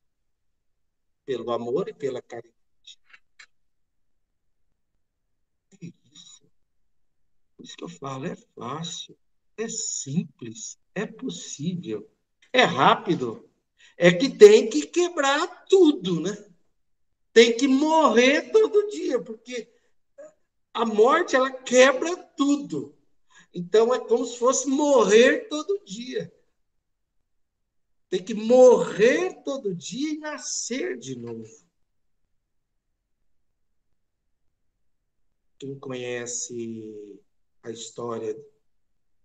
[1.25, 2.55] pelo amor e pela caridade.
[5.82, 6.43] É isso.
[7.55, 9.17] Por isso que eu falo, é fácil,
[9.57, 12.09] é simples, é possível.
[12.51, 13.47] É rápido.
[13.95, 16.47] É que tem que quebrar tudo, né?
[17.34, 19.71] Tem que morrer todo dia, porque
[20.73, 22.96] a morte ela quebra tudo.
[23.53, 26.31] Então é como se fosse morrer todo dia.
[28.09, 31.67] Tem que morrer todo dia e nascer de novo.
[35.59, 37.19] Quem conhece
[37.63, 38.37] a história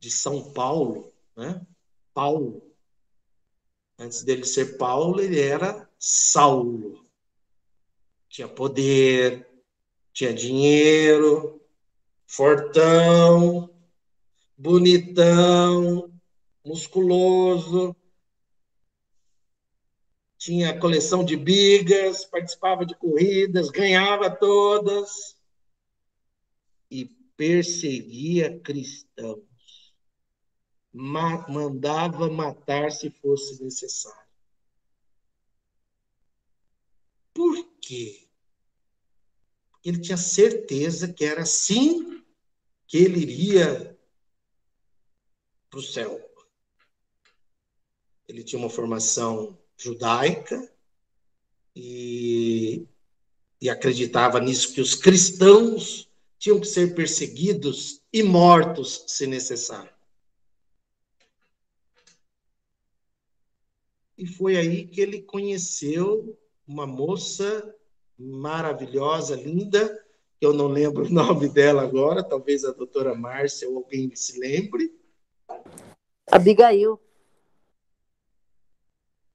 [0.00, 1.64] de São Paulo, né?
[2.12, 2.74] Paulo.
[3.98, 7.06] Antes dele ser Paulo, ele era Saulo.
[8.28, 9.46] Tinha poder,
[10.12, 11.60] tinha dinheiro,
[12.26, 13.71] fortão,
[14.62, 16.08] bonitão,
[16.64, 17.96] musculoso,
[20.38, 25.36] tinha coleção de bigas, participava de corridas, ganhava todas
[26.88, 27.06] e
[27.36, 29.42] perseguia cristãos
[30.92, 34.28] ma mandava matar se fosse necessário.
[37.32, 38.28] Por quê?
[39.82, 42.22] Ele tinha certeza que era assim
[42.86, 43.91] que ele iria
[45.72, 46.20] para o céu.
[48.28, 50.70] Ele tinha uma formação judaica
[51.74, 52.86] e,
[53.60, 56.08] e acreditava nisso, que os cristãos
[56.38, 59.92] tinham que ser perseguidos e mortos se necessário.
[64.22, 67.74] e foi aí que ele conheceu uma moça
[68.16, 70.00] maravilhosa, linda,
[70.40, 74.94] eu não lembro o nome dela agora, talvez a doutora Márcia ou alguém se lembre.
[76.32, 76.98] Abigail.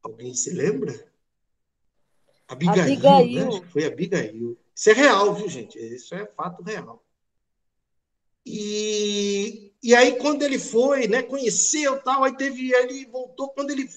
[0.01, 0.93] Alguém se lembra?
[2.47, 3.33] Abigail, Abigail.
[3.35, 3.47] Né?
[3.47, 4.57] Acho que foi Abigail.
[4.73, 5.77] Isso é real, viu, gente?
[5.77, 7.05] Isso é fato real.
[8.43, 13.87] E, e aí, quando ele foi, né, conheceu tal, aí teve, ele voltou, quando ele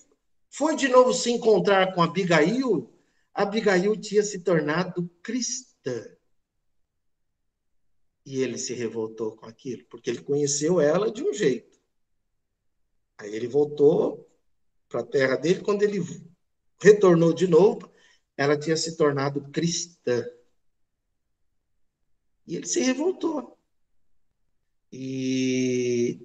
[0.50, 2.92] foi de novo se encontrar com Abigail,
[3.32, 6.04] Abigail tinha se tornado cristã.
[8.26, 11.69] E ele se revoltou com aquilo, porque ele conheceu ela de um jeito.
[13.20, 14.26] Aí ele voltou
[14.88, 16.00] para a terra dele, quando ele
[16.80, 17.92] retornou de novo,
[18.34, 20.24] ela tinha se tornado cristã.
[22.46, 23.58] E ele se revoltou.
[24.90, 26.18] E,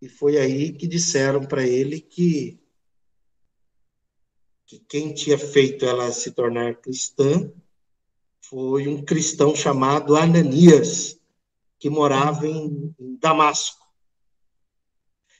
[0.00, 2.58] e foi aí que disseram para ele que
[4.64, 7.52] que quem tinha feito ela se tornar cristã
[8.40, 11.20] foi um cristão chamado Ananias,
[11.78, 13.85] que morava em, em Damasco.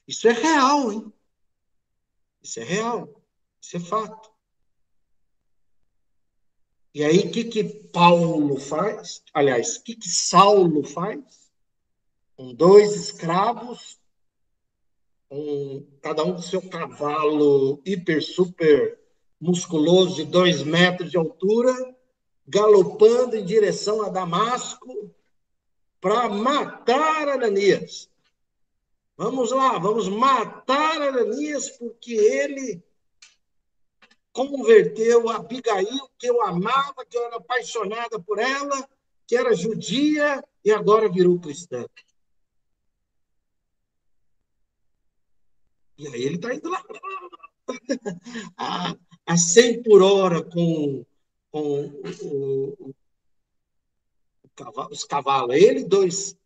[0.07, 1.13] Isso é real, hein?
[2.43, 3.23] Isso é real.
[3.61, 4.31] Isso é fato.
[6.95, 9.23] E aí, o que, que Paulo faz?
[9.35, 11.51] Aliás, o que, que Saulo faz?
[12.37, 13.99] Com dois escravos,
[15.31, 18.99] um, cada um com seu cavalo hiper, super
[19.41, 21.75] musculoso de dois metros de altura,
[22.47, 25.15] galopando em direção a Damasco,
[26.01, 28.09] para matar Ananias.
[29.17, 32.85] Vamos lá, vamos matar Ananias, porque ele
[34.31, 38.87] converteu a Abigail, que eu amava, que eu era apaixonada por ela,
[39.27, 41.87] que era judia e agora virou cristã.
[45.97, 46.85] E aí ele está indo lá
[48.59, 48.95] a,
[49.25, 51.07] a 100 por hora com,
[51.51, 52.95] com o, o,
[54.45, 56.37] o cavalo, os cavalos, ele e dois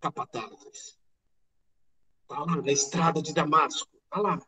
[0.00, 1.00] capatazes.
[2.32, 3.90] Está lá na estrada de Damasco.
[4.04, 4.42] Está lá.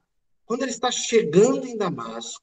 [0.47, 2.43] Quando ele está chegando em Damasco,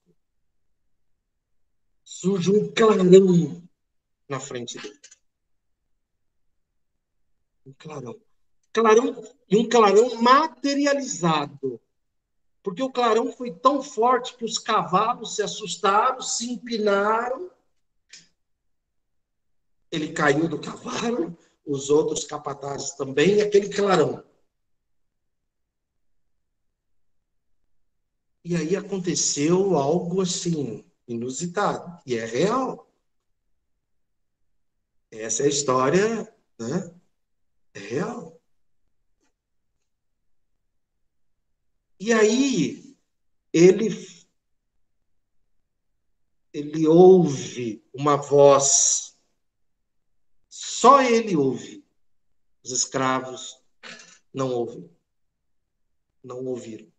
[2.03, 3.63] surge um clarão
[4.29, 4.99] na frente dele.
[7.65, 8.15] Um clarão.
[8.71, 11.81] clarão e um clarão materializado.
[12.61, 17.49] Porque o clarão foi tão forte que os cavalos se assustaram, se empinaram.
[19.91, 21.35] Ele caiu do cavalo,
[21.65, 24.23] os outros capatazes também, e aquele clarão.
[28.43, 32.91] E aí aconteceu algo assim, inusitado, e é real.
[35.11, 36.95] Essa é a história, né?
[37.73, 38.41] É real.
[41.99, 42.97] E aí
[43.53, 43.89] ele
[46.53, 49.17] ele ouve uma voz.
[50.49, 51.85] Só ele ouve.
[52.63, 53.61] Os escravos
[54.33, 54.89] não ouvem.
[56.23, 56.91] Não ouviram.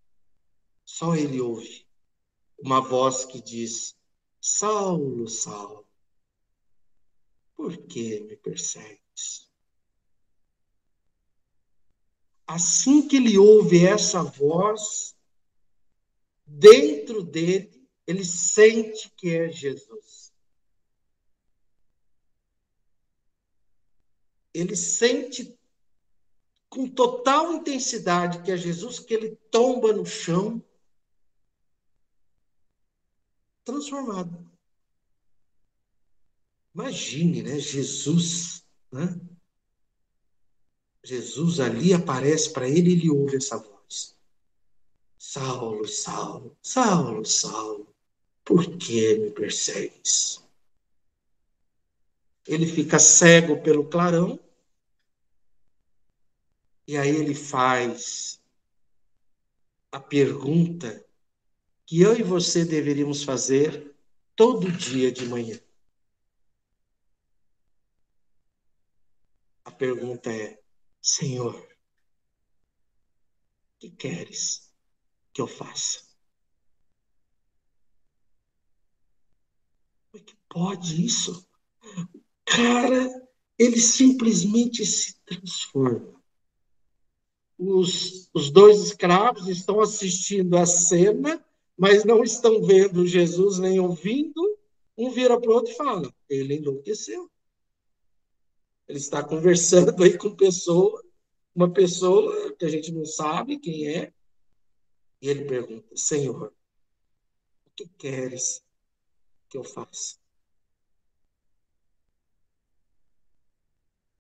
[1.03, 1.85] Só ele ouve
[2.61, 3.99] uma voz que diz:
[4.41, 5.85] Saulo, Saulo,
[7.57, 9.51] por que me persegues?
[12.47, 15.17] Assim que ele ouve essa voz,
[16.47, 20.33] dentro dele, ele sente que é Jesus.
[24.55, 25.59] Ele sente
[26.69, 30.65] com total intensidade que é Jesus, que ele tomba no chão,
[33.65, 34.51] transformado.
[36.75, 37.59] Imagine, né?
[37.59, 39.21] Jesus, né?
[41.05, 44.17] Jesus ali aparece para ele e ele ouve essa voz.
[45.19, 47.95] Saulo, Saulo, Saulo, Saulo,
[48.45, 50.43] por que me persegues?
[52.47, 54.39] Ele fica cego pelo clarão,
[56.87, 58.41] e aí ele faz
[59.93, 61.05] a pergunta
[61.93, 63.95] que eu e você deveríamos fazer
[64.35, 65.61] todo dia de manhã.
[69.63, 70.59] A pergunta é:
[71.03, 71.69] Senhor, o
[73.79, 74.73] que queres
[75.35, 76.01] que eu faça?
[80.11, 81.47] Como é que pode isso?
[82.47, 83.29] Cara,
[83.59, 86.19] ele simplesmente se transforma.
[87.59, 91.45] Os, os dois escravos estão assistindo a cena,
[91.77, 94.59] mas não estão vendo Jesus nem ouvindo.
[94.97, 97.31] Um vira para o outro e fala: Ele enlouqueceu.
[98.89, 101.03] Ele está conversando aí com pessoa,
[101.55, 104.13] uma pessoa que a gente não sabe quem é,
[105.21, 106.53] e ele pergunta: Senhor,
[107.67, 108.63] o que queres
[109.49, 110.21] que eu faça?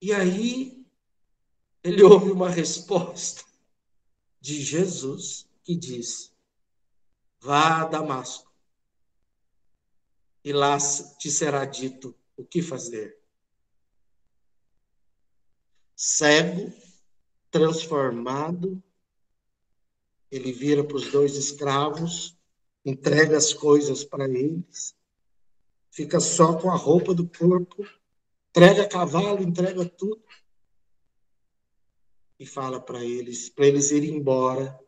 [0.00, 0.84] E aí
[1.84, 3.44] ele ouve uma resposta
[4.40, 6.31] de Jesus que diz:
[7.42, 8.54] Vá a Damasco,
[10.44, 10.78] e lá
[11.18, 13.20] te será dito o que fazer
[15.96, 16.72] cego,
[17.50, 18.80] transformado.
[20.30, 22.38] Ele vira para os dois escravos,
[22.84, 24.94] entrega as coisas para eles,
[25.90, 27.84] fica só com a roupa do corpo,
[28.50, 30.22] entrega cavalo, entrega tudo.
[32.38, 34.80] E fala para eles, para eles irem embora,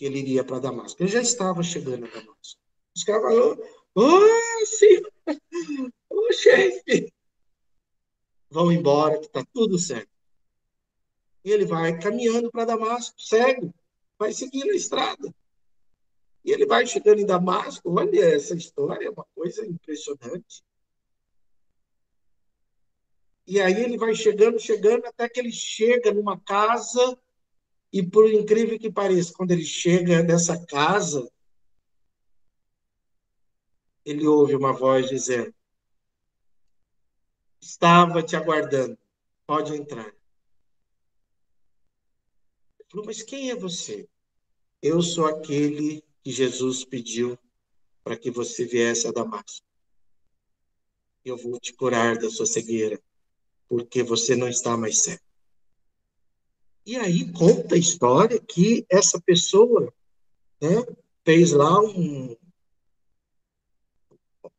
[0.00, 1.02] que ele iria para Damasco.
[1.02, 2.58] Ele já estava chegando a Damasco.
[2.96, 3.52] Os caras falaram,
[3.94, 5.12] ô, oh, senhor,
[6.08, 7.12] ô, chefe,
[8.48, 10.08] vão embora, que está tudo certo.
[11.44, 13.74] Ele vai caminhando para Damasco, cego,
[14.18, 15.34] vai seguindo a estrada.
[16.46, 20.64] E ele vai chegando em Damasco, olha, essa história é uma coisa impressionante.
[23.46, 27.18] E aí ele vai chegando, chegando, até que ele chega numa casa,
[27.92, 31.28] e por incrível que pareça, quando ele chega nessa casa,
[34.04, 35.52] ele ouve uma voz dizendo:
[37.60, 38.96] Estava te aguardando.
[39.46, 40.06] Pode entrar.
[42.78, 44.08] Ele falou, mas quem é você?
[44.80, 47.38] Eu sou aquele que Jesus pediu
[48.02, 49.66] para que você viesse a Damasco.
[51.24, 53.00] Eu vou te curar da sua cegueira.
[53.68, 55.22] porque você não está mais cego.
[56.86, 59.92] E aí conta a história que essa pessoa
[60.60, 60.84] né,
[61.24, 62.36] fez lá um.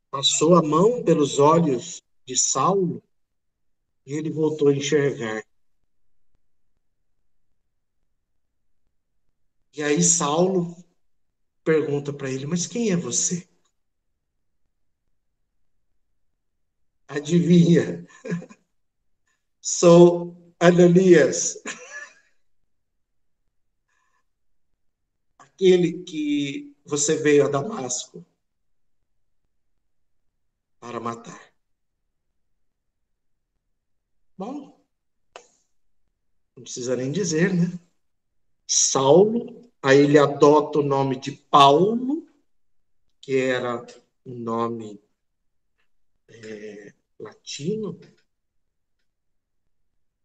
[0.09, 3.01] passou a mão pelos olhos de Saulo
[4.05, 5.43] e ele voltou a enxergar.
[9.73, 10.75] E aí Saulo
[11.63, 13.47] pergunta para ele: Mas quem é você?
[17.07, 18.05] Adivinha?
[19.61, 21.61] Sou Ananias.
[25.61, 28.25] Aquele que você veio a Damasco
[30.79, 31.53] para matar.
[34.35, 34.83] Bom,
[36.55, 37.79] não precisa nem dizer, né?
[38.65, 42.27] Saulo, aí ele adota o nome de Paulo,
[43.21, 43.85] que era
[44.25, 44.99] um nome
[46.27, 47.99] é, latino,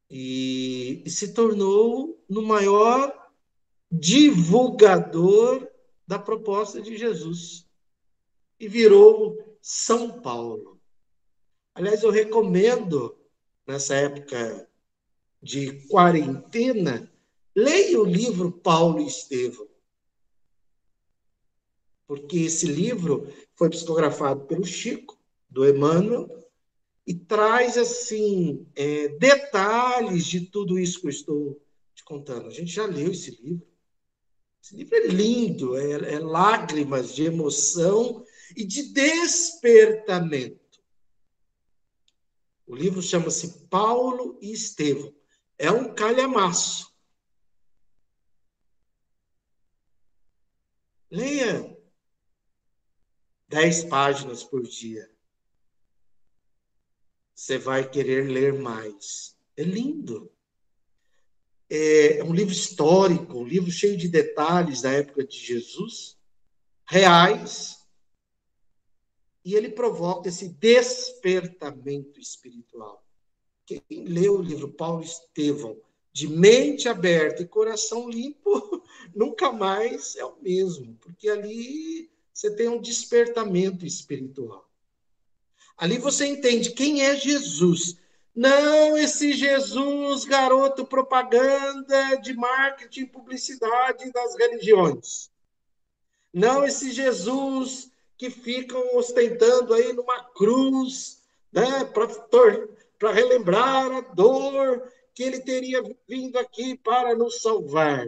[0.08, 3.25] e, e se tornou no maior
[3.90, 5.68] divulgador
[6.06, 7.68] da proposta de Jesus
[8.58, 10.80] e virou São Paulo.
[11.74, 13.18] Aliás, eu recomendo,
[13.66, 14.68] nessa época
[15.42, 17.12] de quarentena,
[17.54, 19.68] leia o livro Paulo e Estevão.
[22.06, 25.18] Porque esse livro foi psicografado pelo Chico,
[25.48, 26.46] do Emmanuel,
[27.06, 31.62] e traz assim é, detalhes de tudo isso que eu estou
[31.94, 32.46] te contando.
[32.46, 33.66] A gente já leu esse livro.
[34.66, 38.24] Esse livro é lindo, é, é lágrimas de emoção
[38.56, 40.82] e de despertamento.
[42.66, 45.14] O livro chama-se Paulo e Estevão.
[45.56, 46.92] É um calhamaço.
[51.08, 51.78] Leia
[53.48, 55.08] dez páginas por dia
[57.32, 59.38] você vai querer ler mais.
[59.56, 60.35] É lindo.
[61.68, 66.16] É um livro histórico, um livro cheio de detalhes da época de Jesus,
[66.88, 67.76] reais,
[69.44, 73.04] e ele provoca esse despertamento espiritual.
[73.64, 75.76] Quem lê o livro Paulo Estevão,
[76.12, 78.82] de mente aberta e coração limpo,
[79.14, 84.68] nunca mais é o mesmo, porque ali você tem um despertamento espiritual.
[85.76, 87.98] Ali você entende quem é Jesus.
[88.36, 95.30] Não esse Jesus, garoto propaganda de marketing, publicidade das religiões.
[96.34, 101.82] Não esse Jesus que ficam ostentando aí numa cruz, né,
[102.98, 108.06] para relembrar a dor que ele teria vindo aqui para nos salvar.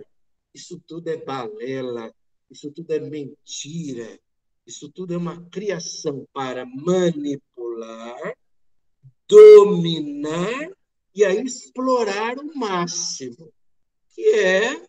[0.53, 2.15] Isso tudo é balela,
[2.51, 4.21] isso tudo é mentira,
[4.67, 8.37] isso tudo é uma criação para manipular,
[9.29, 10.71] dominar
[11.15, 13.53] e aí explorar o máximo,
[14.11, 14.89] que é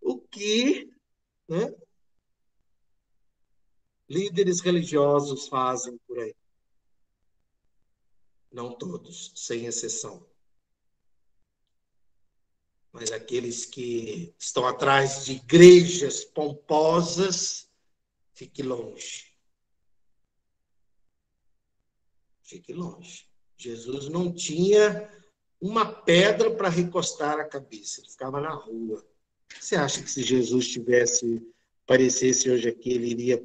[0.00, 0.90] o que
[1.48, 1.74] né,
[4.08, 6.34] líderes religiosos fazem por aí.
[8.50, 10.26] Não todos, sem exceção.
[12.92, 17.66] Mas aqueles que estão atrás de igrejas pomposas
[18.36, 19.34] Fique longe.
[22.42, 23.25] Fique longe.
[23.56, 25.08] Jesus não tinha
[25.60, 29.04] uma pedra para recostar a cabeça, ele ficava na rua.
[29.58, 31.42] Você acha que se Jesus tivesse
[31.84, 33.42] aparecesse hoje aqui, ele iria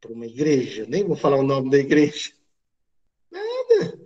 [0.00, 0.84] para uma igreja?
[0.88, 2.32] Nem vou falar o nome da igreja.
[3.30, 4.00] Nada.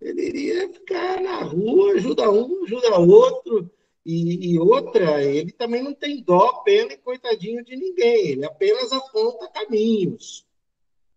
[0.00, 3.70] Ele iria ficar na rua, ajuda um, ajuda outro.
[4.04, 8.28] E, e, outra, ele também não tem dó, pena e coitadinho de ninguém.
[8.32, 10.46] Ele apenas aponta caminhos.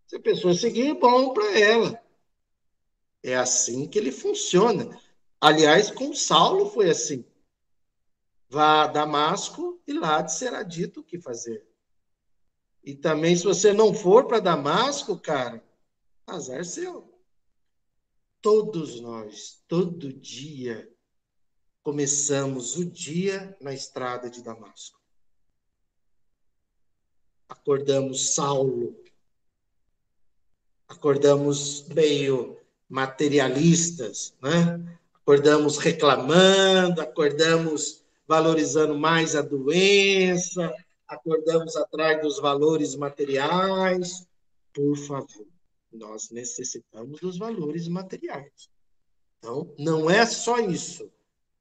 [0.05, 2.06] Se a pessoa seguir, bom para ela.
[3.27, 4.97] É assim que ele funciona.
[5.41, 7.25] Aliás, com Saulo foi assim.
[8.47, 11.67] Vá a Damasco e lá te será dito o que fazer.
[12.81, 15.61] E também, se você não for para Damasco, cara,
[16.25, 17.21] azar seu.
[18.41, 20.89] Todos nós, todo dia,
[21.83, 25.01] começamos o dia na estrada de Damasco.
[27.49, 28.97] Acordamos Saulo,
[30.87, 32.56] acordamos meio
[32.89, 34.81] materialistas, né?
[35.27, 40.73] acordamos reclamando, acordamos valorizando mais a doença,
[41.07, 44.25] acordamos atrás dos valores materiais.
[44.73, 45.45] Por favor,
[45.91, 48.69] nós necessitamos dos valores materiais.
[49.37, 51.11] Então, não é só isso.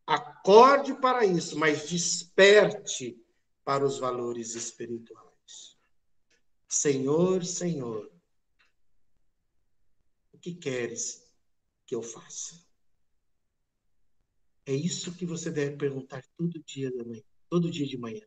[0.06, 3.20] Acorde para isso, mas desperte
[3.64, 5.76] para os valores espirituais.
[6.68, 8.10] Senhor, Senhor,
[10.46, 11.28] que queres
[11.84, 12.64] que eu faça?
[14.64, 18.24] É isso que você deve perguntar todo dia da manhã, todo dia de manhã.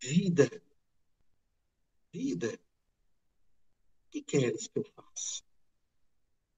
[0.00, 0.48] Vida.
[2.12, 2.54] Vida.
[4.06, 5.42] O que queres que eu faça?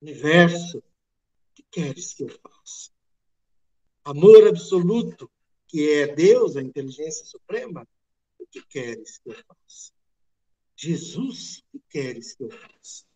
[0.03, 0.79] Universo.
[0.79, 0.83] O
[1.55, 2.91] que queres que eu faça?
[4.05, 5.31] Amor absoluto,
[5.67, 7.89] que é Deus, a inteligência suprema.
[8.39, 9.93] O que queres que eu faça?
[10.77, 13.10] Jesus, o que queres que eu faça?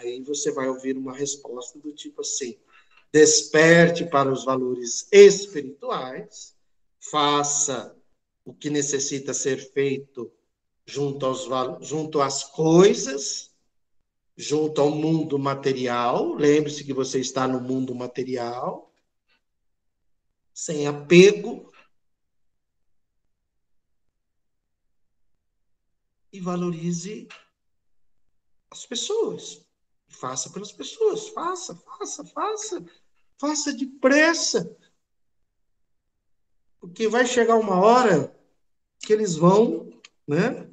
[0.00, 2.58] Aí você vai ouvir uma resposta do tipo assim:
[3.12, 6.56] desperte para os valores espirituais,
[6.98, 7.94] faça
[8.44, 10.32] o que necessita ser feito
[10.86, 11.46] junto, aos,
[11.86, 13.54] junto às coisas,
[14.36, 16.32] junto ao mundo material.
[16.32, 18.90] Lembre-se que você está no mundo material,
[20.54, 21.70] sem apego.
[26.32, 27.28] E valorize
[28.70, 29.68] as pessoas.
[30.10, 32.84] Faça pelas pessoas, faça, faça, faça,
[33.38, 34.76] faça depressa.
[36.78, 38.36] Porque vai chegar uma hora
[38.98, 39.90] que eles vão,
[40.26, 40.68] né?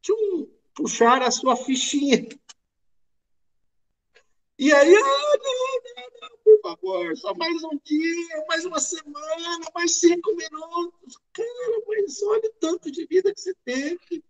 [0.00, 2.28] Tchum, puxar a sua fichinha.
[4.56, 5.36] E aí, ah, não,
[5.96, 11.18] não, não, por favor, só mais um dia, mais uma semana, mais cinco minutos.
[11.32, 14.24] Cara, mas olha o tanto de vida que você teve.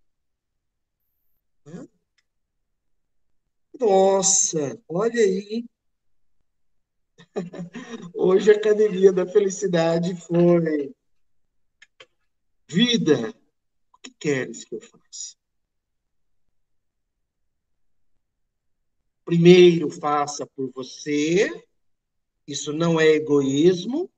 [1.67, 1.89] Né?
[3.79, 5.65] Nossa, olha aí.
[8.15, 10.95] Hoje a Academia da Felicidade foi.
[12.69, 13.35] Vida,
[13.93, 15.37] o que queres que eu faça?
[19.25, 21.65] Primeiro, faça por você.
[22.47, 24.11] Isso não é egoísmo.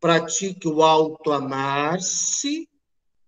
[0.00, 2.68] Pratique o auto-amar-se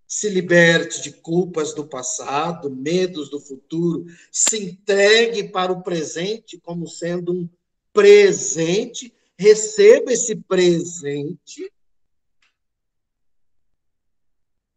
[0.09, 6.87] se liberte de culpas do passado, medos do futuro, se entregue para o presente como
[6.87, 7.49] sendo um
[7.93, 11.71] presente, receba esse presente,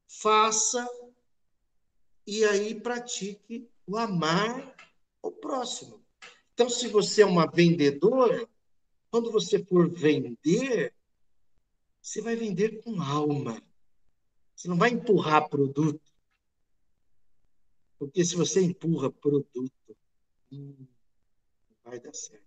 [0.06, 0.86] faça
[2.26, 4.76] e aí pratique o amar
[5.22, 6.04] o próximo.
[6.52, 8.46] Então, se você é uma vendedora,
[9.10, 10.92] quando você for vender,
[12.02, 13.62] você vai vender com alma
[14.62, 16.00] você não vai empurrar produto.
[17.98, 19.96] Porque se você empurra produto,
[20.52, 20.86] hum,
[21.68, 22.46] não vai dar certo.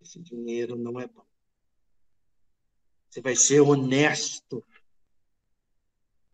[0.00, 1.26] Esse dinheiro não é bom.
[3.10, 4.64] Você vai ser honesto.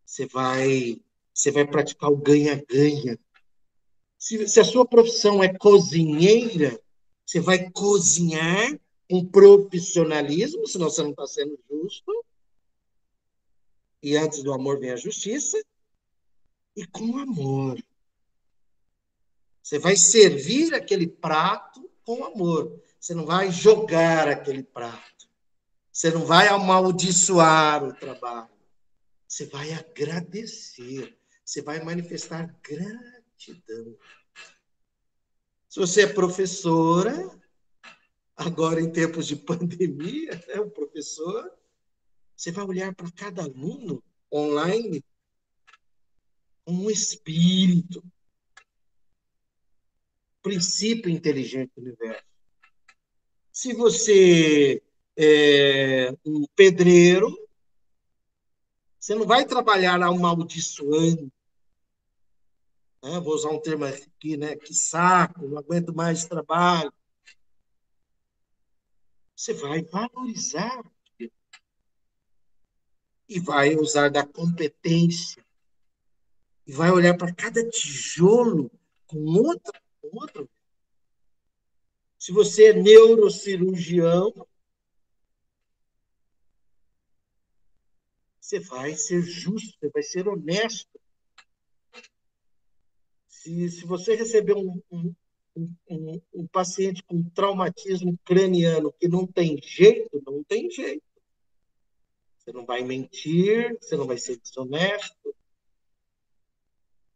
[0.07, 1.03] Você vai,
[1.33, 3.19] você vai praticar o ganha-ganha.
[4.17, 6.81] Se, se a sua profissão é cozinheira,
[7.27, 8.79] você vai cozinhar
[9.11, 12.25] com profissionalismo, senão você não está sendo justo
[14.05, 15.59] e antes do amor vem a justiça,
[16.77, 17.83] e com amor.
[19.63, 22.79] Você vai servir aquele prato com amor.
[23.01, 25.27] Você não vai jogar aquele prato.
[25.91, 28.51] Você não vai amaldiçoar o trabalho.
[29.27, 31.17] Você vai agradecer.
[31.43, 33.97] Você vai manifestar gratidão.
[35.67, 37.31] Se você é professora,
[38.37, 41.51] agora em tempos de pandemia, é né, um professor,
[42.37, 45.05] você vai olhar para cada aluno online
[46.67, 48.03] um espírito.
[50.43, 52.25] Princípio inteligente do universo.
[53.51, 54.83] Se você
[55.17, 57.35] é um pedreiro,
[58.99, 61.33] você não vai trabalhar amaldiçoando.
[63.03, 63.21] Né?
[63.21, 64.57] Vou usar um termo aqui, né?
[64.57, 66.93] Que saco, não aguento mais trabalho.
[69.37, 70.85] Você vai valorizar
[73.29, 75.45] e vai usar da competência
[76.67, 78.71] e vai olhar para cada tijolo
[79.07, 80.49] com outra, com outra.
[82.19, 84.33] Se você é neurocirurgião,
[88.41, 91.01] você vai ser justo, você vai ser honesto.
[93.29, 95.15] Se, se você receber um, um,
[95.57, 101.14] um, um paciente com traumatismo craniano que não tem jeito, não tem jeito.
[102.45, 105.35] Você não vai mentir, você não vai ser desonesto.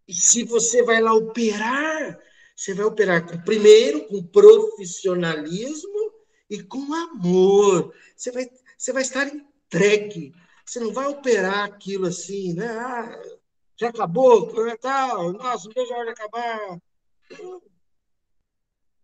[0.06, 2.18] E se você vai lá operar,
[2.56, 6.12] você vai operar com, primeiro com profissionalismo
[6.48, 7.94] e com amor.
[8.16, 10.32] Você vai, você vai estar entregue.
[10.64, 12.66] Você não vai operar aquilo assim, né?
[12.66, 13.22] Ah,
[13.76, 14.50] já acabou,
[14.80, 16.80] tal, nossa, a hora de acabar.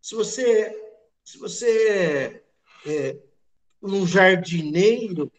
[0.00, 2.42] Se você, se você
[2.86, 3.18] é, é
[3.82, 5.30] um jardineiro,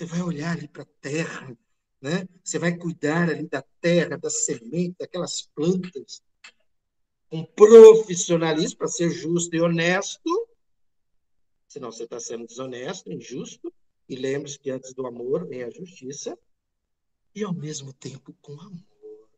[0.00, 1.58] você vai olhar ali para a terra,
[2.00, 2.26] né?
[2.42, 6.22] Você vai cuidar ali da terra, da semente, daquelas plantas.
[7.28, 10.48] com profissionalismo para ser justo e honesto,
[11.68, 13.72] senão você está sendo desonesto, injusto,
[14.08, 16.36] e lembre-se que antes do amor vem a justiça,
[17.34, 19.30] e ao mesmo tempo com amor.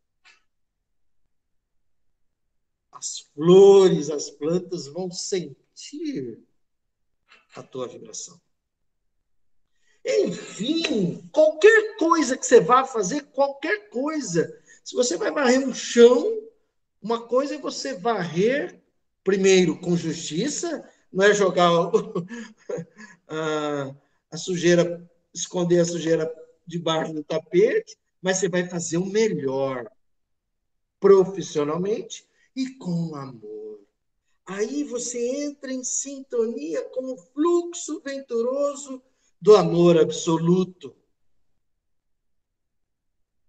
[2.91, 6.41] As flores, as plantas vão sentir
[7.53, 8.41] a tua vibração.
[10.05, 14.59] Enfim, qualquer coisa que você vá fazer, qualquer coisa.
[14.83, 16.41] Se você vai varrer um chão,
[17.01, 18.81] uma coisa é você varrer
[19.23, 21.69] primeiro com justiça, não é jogar
[23.27, 23.95] a,
[24.31, 26.33] a sujeira, esconder a sujeira
[26.67, 29.89] debaixo do tapete, mas você vai fazer o melhor
[30.99, 33.81] profissionalmente e com amor.
[34.45, 39.01] Aí você entra em sintonia com o fluxo venturoso
[39.43, 40.95] do amor absoluto.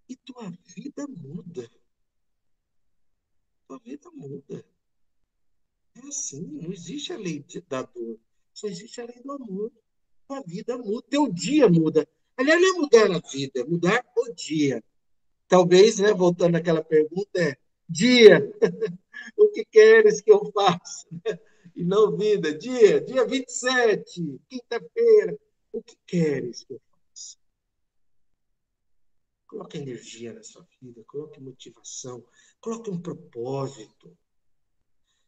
[0.09, 1.71] E tua vida muda.
[3.65, 4.65] Tua vida muda.
[5.95, 8.19] É assim, não existe a lei da dor,
[8.53, 9.71] só existe a lei do amor.
[10.27, 12.05] Tua vida muda, teu dia muda.
[12.35, 14.83] Aliás, não é mudar a vida, é mudar o dia.
[15.47, 17.55] Talvez, né, voltando àquela pergunta, é
[17.87, 18.51] dia,
[19.37, 21.07] o que queres que eu faça?
[21.77, 25.37] E não vida, dia, dia 27, quinta-feira,
[25.75, 27.37] o que queres que eu faça?
[29.45, 32.25] Coloque energia na sua vida, coloque motivação,
[32.61, 34.17] coloque um propósito.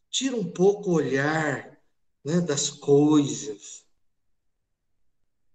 [0.10, 1.78] Tira um pouco o olhar
[2.24, 3.86] né, das coisas.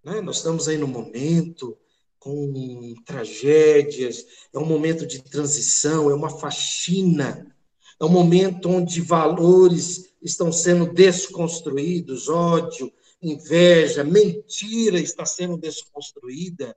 [0.04, 0.20] Né?
[0.20, 1.76] Nós estamos aí no momento
[2.18, 7.56] com tragédias, é um momento de transição, é uma faxina,
[7.98, 12.92] é um momento onde valores estão sendo desconstruídos, ódio,
[13.22, 16.76] inveja, mentira está sendo desconstruída,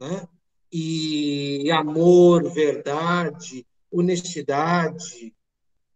[0.00, 0.28] né?
[0.70, 5.34] e amor, verdade, honestidade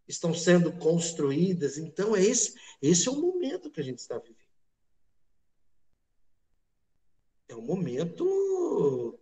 [0.07, 1.77] estão sendo construídas.
[1.77, 4.37] Então, é esse, esse é o momento que a gente está vivendo.
[7.47, 9.19] É um momento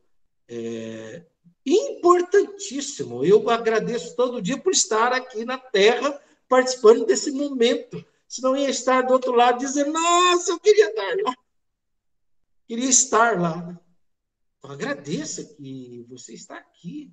[0.47, 1.23] é,
[1.65, 3.25] importantíssimo.
[3.25, 9.01] Eu agradeço todo dia por estar aqui na Terra participando desse momento senão ia estar
[9.01, 11.35] do outro lado dizendo: Nossa, eu queria estar lá.
[12.65, 13.77] Queria estar lá.
[14.57, 17.11] Então, agradeça que você está aqui.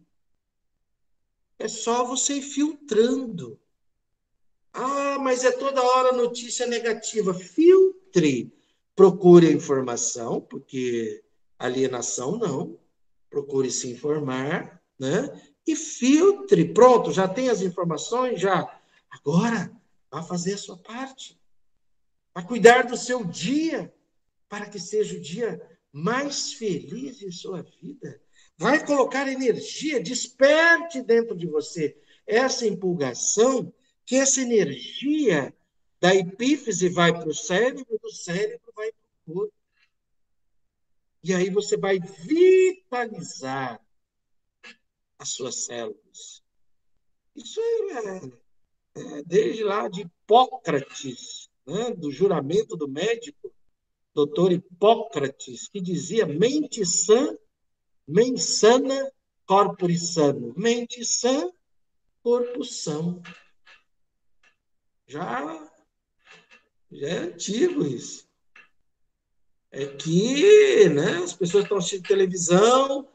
[1.58, 3.58] É só você ir filtrando.
[4.72, 7.34] Ah, mas é toda hora notícia negativa.
[7.34, 8.52] Filtre.
[8.94, 11.24] Procure a informação, porque
[11.58, 12.78] alienação não.
[13.28, 15.28] Procure se informar, né?
[15.66, 16.72] E filtre.
[16.72, 18.40] Pronto, já tem as informações?
[18.40, 18.80] Já.
[19.10, 19.76] Agora,
[20.10, 21.38] a fazer a sua parte,
[22.34, 23.92] a cuidar do seu dia,
[24.48, 25.60] para que seja o dia
[25.92, 28.20] mais feliz em sua vida.
[28.56, 31.96] Vai colocar energia, desperte dentro de você
[32.26, 33.72] essa empolgação,
[34.04, 35.54] que essa energia
[36.00, 39.54] da epífise vai para o cérebro, do cérebro vai para o corpo.
[41.22, 43.84] E aí você vai vitalizar
[45.18, 46.42] as suas células.
[47.34, 48.20] Isso é,
[49.26, 53.52] desde lá de Hipócrates, né, do juramento do médico,
[54.14, 57.36] doutor Hipócrates, que dizia mente sã,
[58.06, 59.12] mensana,
[59.46, 60.54] corpore sano.
[60.56, 61.50] Mente sã,
[62.22, 63.22] corpo são.
[65.06, 65.72] Já,
[66.90, 68.28] já é antigo isso.
[69.70, 73.06] É que né, as pessoas estão assistindo televisão,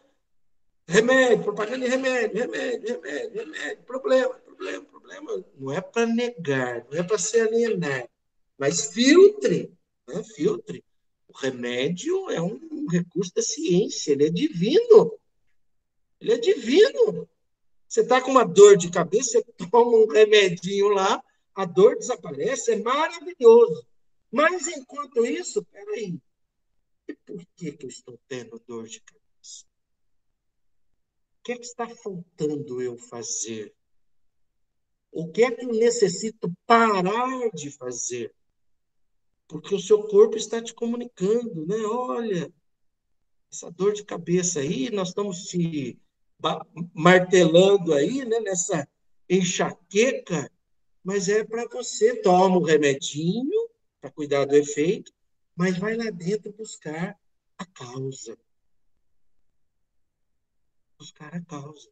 [0.87, 6.97] remédio, propaganda de remédio, remédio, remédio, remédio, problema, problema, problema não é para negar, não
[6.97, 8.09] é para se alienar,
[8.57, 9.77] mas filtre,
[10.07, 10.23] né?
[10.23, 10.83] filtre.
[11.27, 15.19] O remédio é um recurso da ciência, ele é divino.
[16.21, 17.27] Ele é divino.
[17.87, 21.21] Você está com uma dor de cabeça, você toma um remedinho lá,
[21.53, 23.85] a dor desaparece, é maravilhoso.
[24.31, 26.19] Mas enquanto isso, peraí,
[27.07, 29.65] e por que, que eu estou tendo dor de cabeça?
[31.39, 33.75] O que é que está faltando eu fazer?
[35.13, 38.33] O que é que eu necessito parar de fazer?
[39.47, 41.77] Porque o seu corpo está te comunicando, né?
[41.85, 42.51] Olha,
[43.51, 45.99] essa dor de cabeça aí, nós estamos te
[46.95, 48.39] martelando aí, né?
[48.39, 48.87] Nessa
[49.29, 50.51] enxaqueca,
[51.03, 52.19] mas é para você.
[52.23, 53.69] Toma o remedinho
[54.01, 55.13] para cuidar do efeito,
[55.55, 57.19] mas vai lá dentro buscar
[57.55, 58.35] a causa.
[60.97, 61.87] Buscar a causa.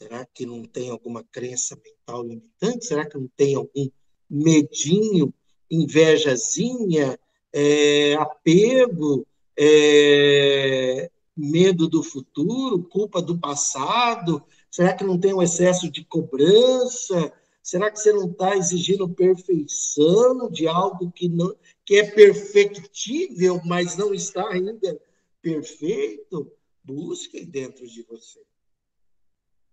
[0.00, 2.86] Será que não tem alguma crença mental limitante?
[2.86, 3.88] Será que não tem algum
[4.28, 5.34] medinho,
[5.70, 7.18] invejazinha,
[7.52, 9.26] é, apego,
[9.58, 17.32] é, medo do futuro, culpa do passado, Será que não tem um excesso de cobrança?
[17.62, 21.54] Será que você não está exigindo perfeição de algo que, não,
[21.84, 25.00] que é perfectível, mas não está ainda
[25.42, 26.50] perfeito?
[26.84, 28.40] Busque dentro de você.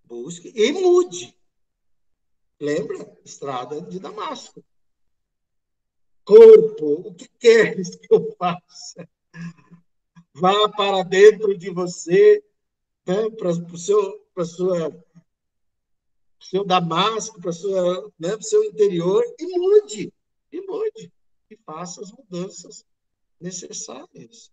[0.07, 1.38] Busque e mude.
[2.59, 2.97] Lembra?
[3.25, 4.63] Estrada de Damasco.
[6.23, 9.07] Corpo, o que queres que eu faça?
[10.34, 12.43] Vá para dentro de você,
[13.05, 15.05] né, para o seu, para sua
[16.39, 20.13] seu Damasco, para sua, né, o seu interior e mude,
[20.51, 21.11] e mude,
[21.49, 22.85] e faça as mudanças
[23.39, 24.51] necessárias.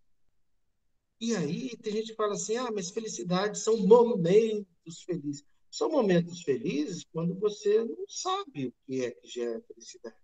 [1.20, 5.44] E aí tem gente que fala assim, ah, mas felicidade são momentos felizes.
[5.70, 10.16] São momentos felizes quando você não sabe o que é que gera felicidade.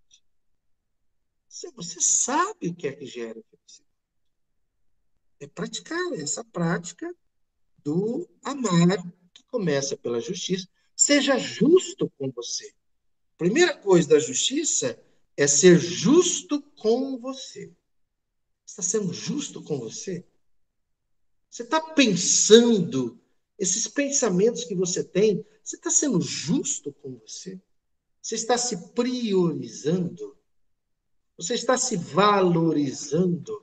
[1.49, 3.91] Você sabe o que é que gera felicidade.
[5.41, 7.12] É praticar essa prática
[7.78, 10.69] do amar, que começa pela justiça.
[10.95, 12.73] Seja justo com você.
[13.37, 15.03] Primeira coisa da justiça
[15.37, 17.73] é ser justo com você.
[18.66, 20.24] Está sendo justo com você?
[21.49, 23.20] Você está pensando
[23.61, 27.61] esses pensamentos que você tem, você está sendo justo com você?
[28.23, 30.35] Você está se priorizando?
[31.37, 33.62] Você está se valorizando?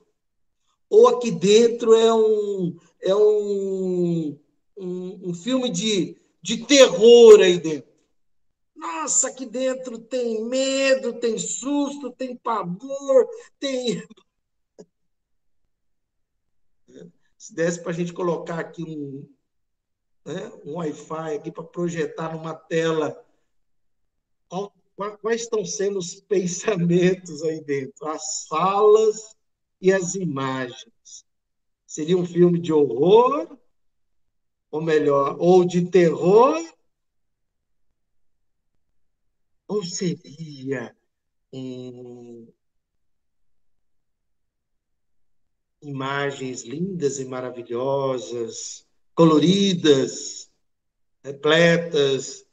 [0.88, 4.38] Ou aqui dentro é um, é um,
[4.76, 7.88] um, um filme de, de terror aí dentro?
[8.76, 14.06] Nossa, aqui dentro tem medo, tem susto, tem pavor, tem.
[17.36, 19.28] Se desse para a gente colocar aqui um,
[20.28, 23.24] né, um Wi-Fi aqui para projetar numa tela.
[25.20, 28.06] Quais estão sendo os pensamentos aí dentro?
[28.08, 29.36] As falas
[29.80, 31.26] e as imagens.
[31.86, 33.56] Seria um filme de horror,
[34.70, 36.62] ou melhor, ou de terror,
[39.66, 40.94] ou seria
[41.52, 42.46] um,
[45.80, 48.87] imagens lindas e maravilhosas,
[49.18, 50.48] coloridas,
[51.24, 52.46] repletas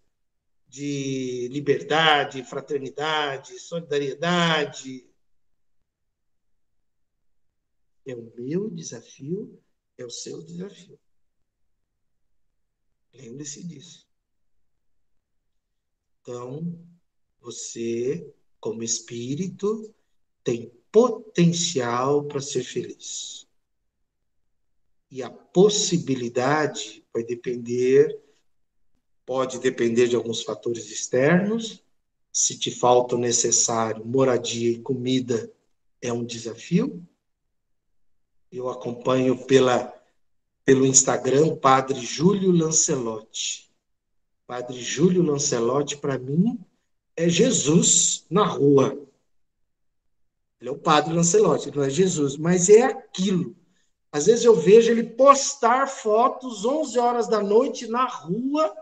[0.67, 5.07] de liberdade, fraternidade, solidariedade.
[8.03, 9.61] É o meu desafio,
[9.95, 10.99] é o seu desafio.
[13.13, 14.09] Lembre-se disso.
[16.19, 16.83] Então,
[17.39, 19.93] você, como espírito,
[20.43, 23.44] tem potencial para ser feliz.
[25.15, 28.21] E a possibilidade vai depender,
[29.25, 31.81] pode depender de alguns fatores externos.
[32.33, 35.49] Se te falta o necessário, moradia e comida
[36.01, 37.01] é um desafio.
[38.51, 39.97] Eu acompanho pela,
[40.65, 43.71] pelo Instagram o Padre Júlio Lancelotti.
[44.45, 46.59] Padre Júlio Lancelotti, para mim,
[47.15, 49.01] é Jesus na rua.
[50.59, 53.55] Ele é o Padre Lancelotti, não é Jesus, mas é aquilo
[54.15, 58.73] às vezes eu vejo ele postar fotos 11 horas da noite na rua,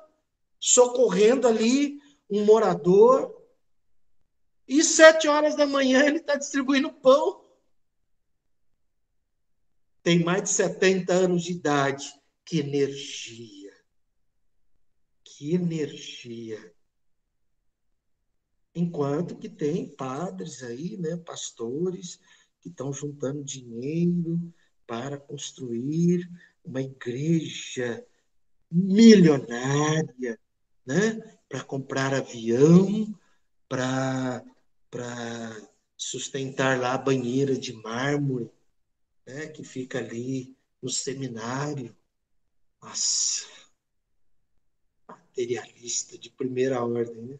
[0.59, 1.99] socorrendo ali
[2.29, 3.35] um morador,
[4.67, 7.43] e 7 horas da manhã ele está distribuindo pão.
[10.03, 12.13] Tem mais de 70 anos de idade.
[12.45, 13.73] Que energia!
[15.23, 16.75] Que energia!
[18.75, 22.19] Enquanto que tem padres aí, né, pastores,
[22.61, 24.53] que estão juntando dinheiro,
[24.93, 26.29] para construir
[26.63, 28.05] uma igreja
[28.71, 30.39] milionária,
[30.85, 31.39] né?
[31.49, 33.19] para comprar avião,
[33.67, 34.43] para
[35.97, 38.51] sustentar lá a banheira de mármore,
[39.25, 39.47] né?
[39.47, 41.97] que fica ali no seminário.
[42.79, 43.47] Nossa,
[45.07, 47.39] materialista de primeira ordem, né?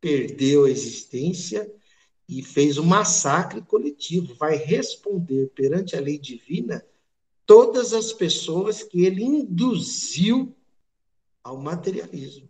[0.00, 1.70] perdeu a existência
[2.28, 6.84] e fez um massacre coletivo, vai responder perante a lei divina
[7.46, 10.54] todas as pessoas que ele induziu
[11.42, 12.46] ao materialismo.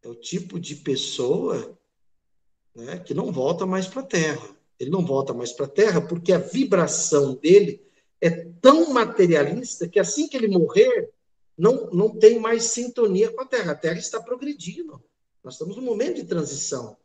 [0.00, 1.76] É o tipo de pessoa
[2.72, 4.56] né, que não volta mais para a Terra.
[4.78, 7.84] Ele não volta mais para a Terra porque a vibração dele
[8.20, 8.30] é
[8.60, 11.10] tão materialista que assim que ele morrer,
[11.56, 13.72] não, não tem mais sintonia com a Terra.
[13.72, 15.02] A Terra está progredindo.
[15.42, 16.96] Nós estamos num momento de transição.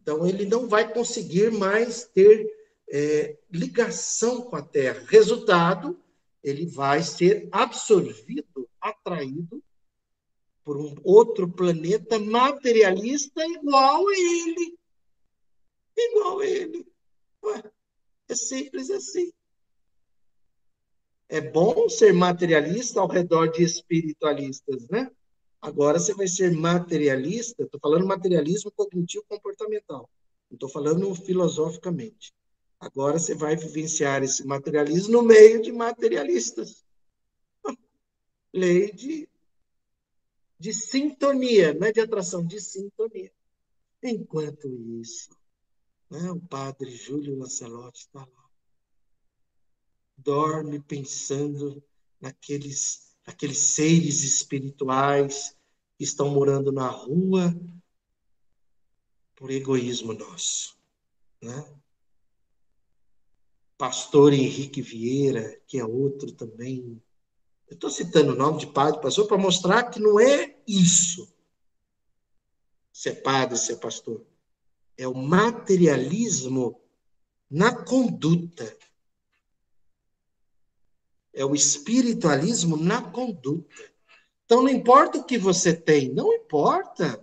[0.00, 2.46] Então, ele não vai conseguir mais ter
[2.90, 5.04] é, ligação com a Terra.
[5.08, 5.98] Resultado,
[6.42, 9.62] ele vai ser absorvido, atraído
[10.62, 14.78] por um outro planeta materialista igual a ele.
[15.96, 16.86] Igual a ele.
[17.44, 17.62] Ué,
[18.28, 19.32] é simples assim.
[21.28, 25.10] é bom ser materialista ao redor de espiritualistas, né?
[25.60, 30.08] Agora você vai ser materialista, estou falando materialismo cognitivo comportamental,
[30.50, 32.32] não estou falando filosoficamente.
[32.78, 36.84] Agora você vai vivenciar esse materialismo no meio de materialistas.
[38.52, 39.28] Lei de,
[40.58, 43.32] de sintonia, não é de atração, de sintonia.
[44.02, 44.68] Enquanto
[45.00, 45.30] isso,
[46.10, 48.50] né, o padre Júlio Lancelotti está lá.
[50.18, 51.82] Dorme pensando
[52.20, 55.56] naqueles, naqueles seres espirituais
[55.96, 57.54] que estão morando na rua
[59.34, 60.76] por egoísmo nosso.
[61.42, 61.76] Né?
[63.76, 67.02] Pastor Henrique Vieira, que é outro também.
[67.68, 71.34] Eu estou citando o nome de padre, pastor, para mostrar que não é isso.
[72.92, 74.24] Ser padre, ser pastor
[74.96, 76.80] é o materialismo
[77.50, 78.76] na conduta.
[81.36, 83.84] É o espiritualismo na conduta.
[84.46, 87.22] Então, não importa o que você tem, não importa.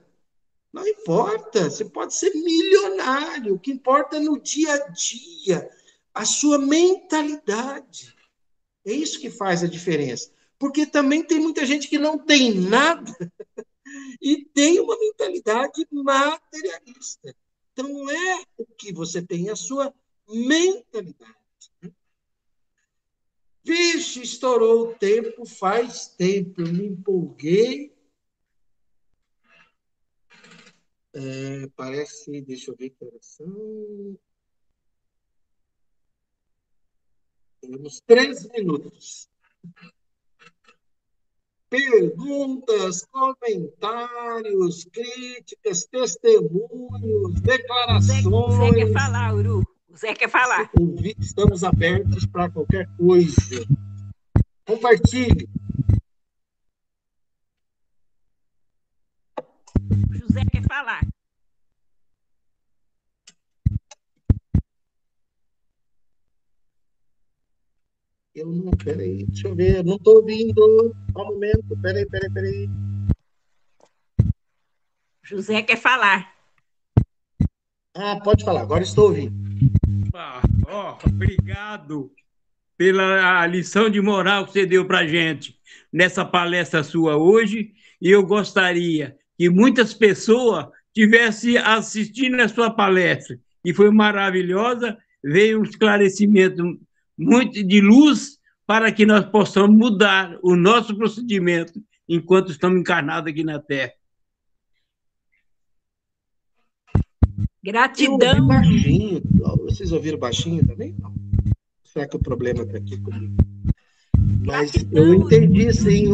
[0.71, 1.67] Não importa.
[1.67, 3.55] Você pode ser milionário.
[3.55, 5.67] O que importa é no dia a dia,
[6.13, 8.15] a sua mentalidade.
[8.85, 10.31] É isso que faz a diferença.
[10.59, 13.11] Porque também tem muita gente que não tem nada
[14.21, 17.35] e tem uma mentalidade materialista.
[17.71, 19.91] Então, é o que você tem, é a sua
[20.29, 21.33] mentalidade.
[23.63, 27.93] Vixe, estourou o tempo, faz tempo, eu me empolguei.
[31.13, 34.17] É, parece, deixa eu ver que horas são.
[37.61, 39.29] Temos três minutos
[41.73, 48.23] perguntas, comentários, críticas, testemunhos, declarações.
[48.23, 49.72] Zé quer falar, Uru.
[49.93, 50.71] O Zé quer falar.
[51.19, 53.63] Estamos abertos para qualquer coisa.
[54.65, 55.47] Compartilhe.
[59.37, 61.01] O José quer falar.
[68.33, 70.95] Eu não, peraí, deixa eu ver, não estou ouvindo.
[71.11, 72.67] Só um momento, peraí, peraí, peraí.
[75.21, 76.33] José quer falar.
[77.93, 79.52] Ah, pode falar, agora estou ouvindo.
[80.75, 82.11] Oh, obrigado
[82.75, 85.55] pela lição de moral que você deu para gente
[85.91, 87.73] nessa palestra sua hoje.
[88.01, 95.59] E eu gostaria que muitas pessoas tivessem assistindo a sua palestra, que foi maravilhosa, veio
[95.59, 96.63] um esclarecimento
[97.15, 101.79] muito de luz para que nós possamos mudar o nosso procedimento
[102.09, 103.91] enquanto estamos encarnados aqui na Terra.
[107.63, 108.47] Gratidão.
[108.47, 109.21] Baixinho.
[109.63, 110.95] Vocês ouviram baixinho também?
[110.99, 111.13] Não.
[111.83, 113.35] Será que o problema está aqui comigo?
[114.45, 116.05] Mas gratidão, eu entendi, sim.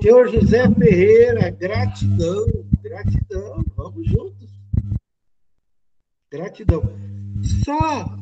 [0.00, 2.46] Senhor José Ferreira, gratidão,
[2.82, 3.64] gratidão.
[3.76, 4.48] Vamos juntos.
[6.30, 6.82] Gratidão.
[7.64, 8.16] Só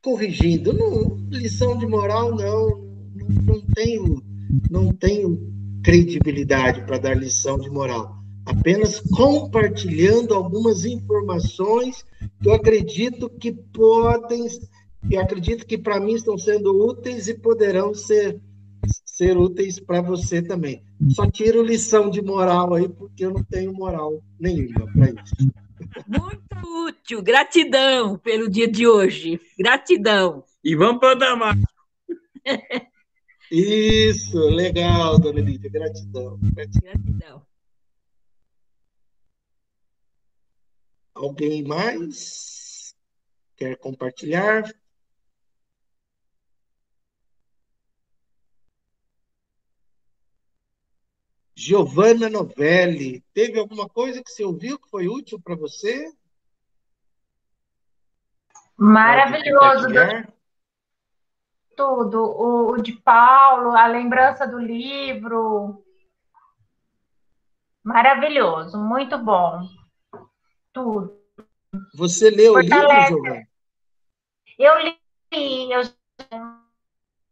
[0.00, 0.72] corrigindo.
[0.72, 2.68] Não, lição de moral, não,
[3.14, 4.22] não, não tenho,
[4.70, 5.52] não tenho
[5.82, 8.17] credibilidade para dar lição de moral.
[8.48, 12.04] Apenas compartilhando algumas informações
[12.40, 14.46] que eu acredito que podem,
[15.10, 18.40] eu acredito que para mim estão sendo úteis e poderão ser
[19.04, 20.82] ser úteis para você também.
[21.10, 25.52] Só tiro lição de moral aí, porque eu não tenho moral nenhuma para isso.
[26.06, 29.40] Muito útil, gratidão pelo dia de hoje.
[29.58, 30.44] Gratidão.
[30.64, 31.62] E vamos para Damasco.
[33.50, 36.38] Isso, legal, dona Lídia, gratidão.
[36.54, 37.42] Gratidão.
[41.18, 42.94] Alguém mais
[43.56, 44.62] quer compartilhar?
[51.56, 56.08] Giovanna Novelli, teve alguma coisa que você ouviu que foi útil para você?
[58.76, 59.88] Maravilhoso.
[61.76, 62.22] Tudo.
[62.22, 65.84] O, o de Paulo, a lembrança do livro.
[67.82, 69.77] Maravilhoso, muito bom.
[70.78, 71.18] Tudo.
[71.94, 73.48] Você leu o livro, Giovanna?
[74.56, 75.82] Eu li, eu...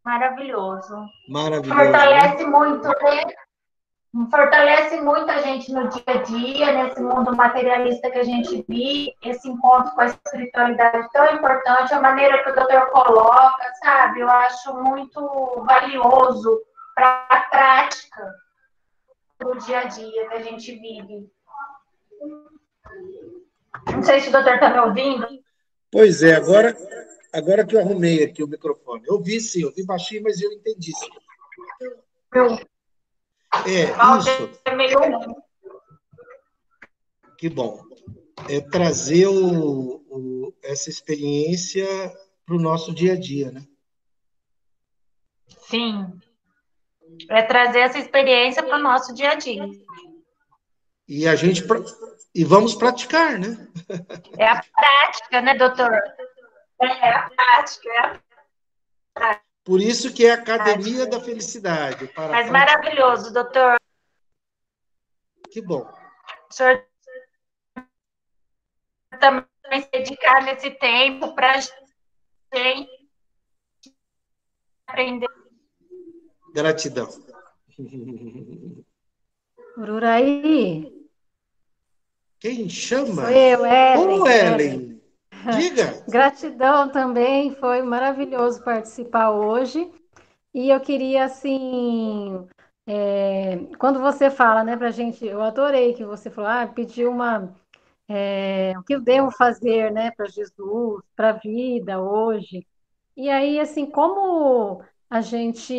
[0.04, 1.06] maravilhoso.
[1.28, 1.80] Maravilhoso.
[1.80, 2.50] Fortalece né?
[2.50, 4.26] muito, né?
[4.30, 9.14] fortalece muito a gente no dia a dia, nesse mundo materialista que a gente vive,
[9.22, 14.20] esse encontro com a espiritualidade tão importante, a maneira que o doutor coloca, sabe?
[14.20, 16.62] Eu acho muito valioso
[16.96, 18.34] para a prática
[19.38, 21.30] do dia a dia que a gente vive.
[23.92, 25.26] Não sei se o doutor está me ouvindo.
[25.90, 26.76] Pois é, agora,
[27.36, 29.02] Agora que eu arrumei aqui o microfone.
[29.06, 31.08] Eu vi sim, eu vi baixinho, mas eu entendi sim.
[33.66, 33.84] É,
[34.18, 34.60] isso.
[34.64, 34.98] É meio
[37.36, 37.82] Que bom.
[38.48, 41.86] É trazer o, o- essa experiência
[42.46, 43.62] para o nosso dia a dia, né?
[45.68, 46.18] Sim.
[47.28, 49.68] É trazer essa experiência para o nosso dia a dia.
[51.08, 51.78] E a gente pra-
[52.34, 53.68] e vamos praticar, né?
[54.38, 55.92] É a prática, né, doutor?
[56.80, 58.22] É a prática.
[59.18, 59.40] É a...
[59.64, 62.06] Por isso que é a Academia da Felicidade.
[62.08, 62.52] Para Mas praticar.
[62.52, 63.76] maravilhoso, doutor.
[65.50, 65.90] Que bom.
[66.50, 66.84] O senhor
[69.18, 69.46] também
[69.82, 72.90] se dedicar nesse tempo para a gente
[74.86, 75.28] aprender.
[76.52, 77.08] Gratidão.
[79.76, 80.95] Ururaí,
[82.46, 83.22] Quem chama?
[83.22, 84.20] sou eu, Ellen.
[84.20, 85.00] Ô, Ellen.
[85.58, 86.00] Diga.
[86.06, 89.90] Gratidão também, foi maravilhoso participar hoje.
[90.54, 92.46] E eu queria, assim,
[92.86, 97.52] é, quando você fala, né, pra gente, eu adorei que você falou, ah, pediu uma,
[98.08, 102.64] é, o que eu devo fazer, né, para Jesus, para a vida hoje.
[103.16, 105.74] E aí, assim, como a gente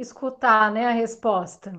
[0.00, 1.70] escutar, né, a resposta?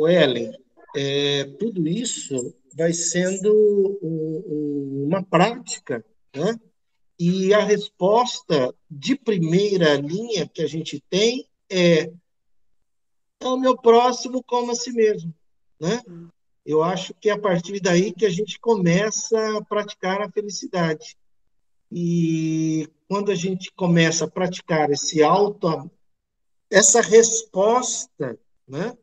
[0.00, 0.50] Ô, Ellen,
[0.96, 3.52] é, tudo isso vai sendo
[4.02, 6.02] um- um- uma prática,
[6.34, 6.58] né?
[7.18, 12.10] E a resposta de primeira linha que a gente tem é,
[13.40, 15.34] é o meu próximo como a si mesmo,
[15.78, 16.00] né?
[16.64, 21.14] Eu acho que é a partir daí que a gente começa a praticar a felicidade.
[21.92, 25.90] E quando a gente começa a praticar esse auto,
[26.70, 28.96] essa resposta, né?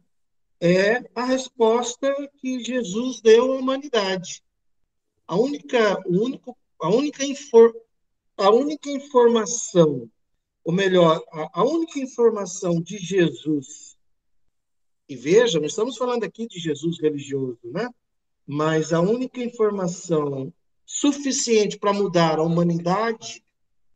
[0.59, 4.43] É a resposta que Jesus deu à humanidade.
[5.27, 7.75] A única, o único, a única, infor,
[8.37, 10.09] a única informação,
[10.63, 13.97] ou melhor, a, a única informação de Jesus,
[15.09, 17.89] e veja, não estamos falando aqui de Jesus religioso, né?
[18.45, 20.53] Mas a única informação
[20.85, 23.43] suficiente para mudar a humanidade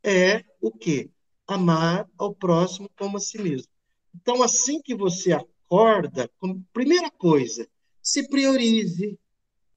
[0.03, 1.09] é o quê?
[1.47, 3.67] Amar ao próximo como a si mesmo.
[4.15, 5.33] Então, assim que você
[5.72, 7.65] acorda, como primeira coisa,
[8.02, 9.18] se priorize,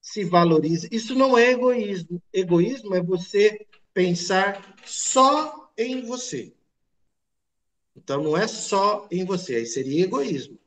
[0.02, 0.88] se valorize.
[0.90, 2.20] Isso não é egoísmo.
[2.32, 6.52] Egoísmo é você pensar só em você.
[7.96, 10.58] Então, não é só em você, aí seria egoísmo.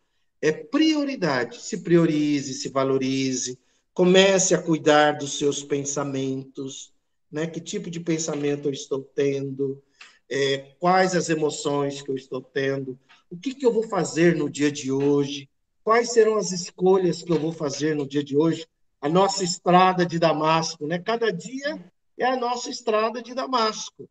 [0.41, 1.61] É prioridade.
[1.61, 3.59] Se priorize, se valorize,
[3.93, 6.93] comece a cuidar dos seus pensamentos,
[7.29, 7.47] né?
[7.47, 9.83] Que tipo de pensamento eu estou tendo,
[10.29, 12.97] é, quais as emoções que eu estou tendo,
[13.29, 15.49] o que, que eu vou fazer no dia de hoje,
[15.83, 18.67] quais serão as escolhas que eu vou fazer no dia de hoje,
[19.01, 20.99] a nossa estrada de Damasco, né?
[20.99, 24.09] Cada dia é a nossa estrada de Damasco,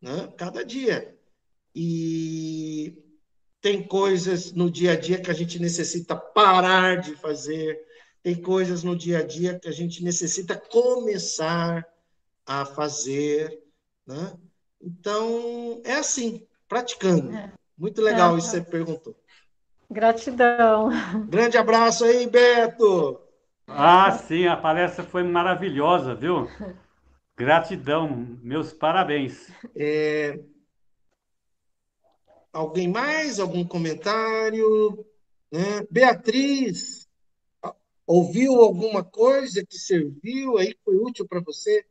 [0.00, 0.32] né?
[0.36, 1.16] Cada dia.
[1.74, 2.94] E
[3.60, 7.80] tem coisas no dia a dia que a gente necessita parar de fazer,
[8.22, 11.86] tem coisas no dia a dia que a gente necessita começar
[12.46, 13.62] a fazer,
[14.06, 14.36] né?
[14.80, 17.32] Então, é assim, praticando.
[17.76, 18.38] Muito legal É.
[18.38, 19.16] isso que você perguntou.
[19.90, 20.90] Gratidão.
[21.28, 23.20] Grande abraço aí, Beto!
[23.66, 26.48] Ah, sim, a palestra foi maravilhosa, viu?
[27.36, 29.48] Gratidão, meus parabéns.
[29.74, 30.38] É,
[32.52, 33.40] Alguém mais?
[33.40, 35.04] Algum comentário?
[35.50, 35.84] Né?
[35.90, 37.08] Beatriz,
[38.06, 41.84] ouviu alguma coisa que serviu aí, que foi útil para você?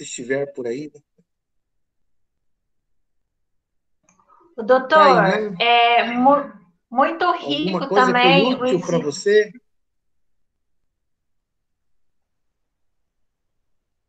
[0.00, 0.90] Se estiver por aí.
[0.94, 1.00] né?
[4.56, 6.50] O doutor, Tainá, é mu-
[6.90, 9.52] muito alguma rico coisa também foi o útil para você?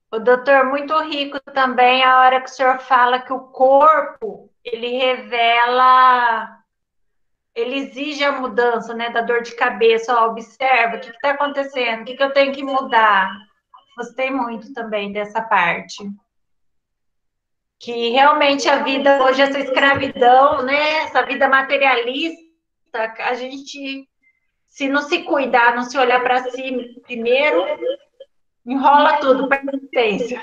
[0.09, 4.97] O doutor, muito rico também a hora que o senhor fala que o corpo, ele
[4.97, 6.57] revela,
[7.53, 10.15] ele exige a mudança, né, da dor de cabeça.
[10.15, 12.03] Ó, observa, o que está acontecendo?
[12.03, 13.30] O que, que eu tenho que mudar?
[13.95, 16.03] Gostei muito também dessa parte.
[17.80, 22.41] Que realmente a vida hoje, essa escravidão, né, essa vida materialista,
[23.19, 24.07] a gente,
[24.68, 27.65] se não se cuidar, não se olhar para si primeiro,
[28.65, 30.41] enrola tudo para a existência.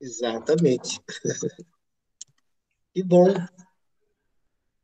[0.00, 1.00] Exatamente.
[2.94, 3.32] Que bom.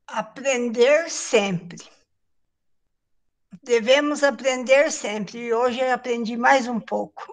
[0.07, 1.77] Aprender sempre.
[3.63, 5.39] Devemos aprender sempre.
[5.39, 7.33] E hoje eu aprendi mais um pouco.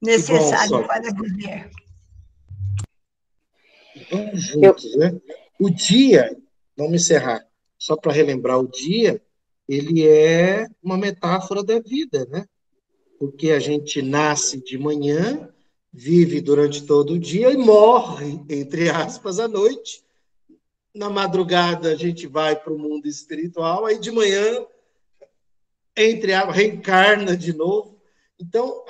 [0.00, 0.86] Necessário Sônia.
[0.86, 1.70] para viver.
[4.10, 5.18] Vamos juntos, né?
[5.58, 6.36] O dia,
[6.76, 7.44] vamos encerrar.
[7.78, 9.22] só para relembrar o dia,
[9.68, 12.46] ele é uma metáfora da vida, né?
[13.18, 15.48] Porque a gente nasce de manhã,
[15.92, 20.04] vive durante todo o dia e morre, entre aspas, à noite.
[20.94, 24.64] Na madrugada a gente vai para o mundo espiritual, aí de manhã,
[25.96, 27.98] entre a reencarna de novo.
[28.38, 28.84] Então,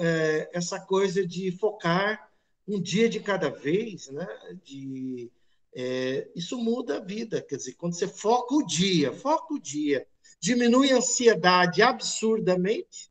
[0.00, 2.30] é, essa coisa de focar
[2.66, 4.28] um dia de cada vez, né?
[4.62, 5.30] De,
[5.74, 7.42] é, isso muda a vida.
[7.42, 10.06] Quer dizer, quando você foca o dia, foca o dia,
[10.40, 13.10] diminui a ansiedade absurdamente,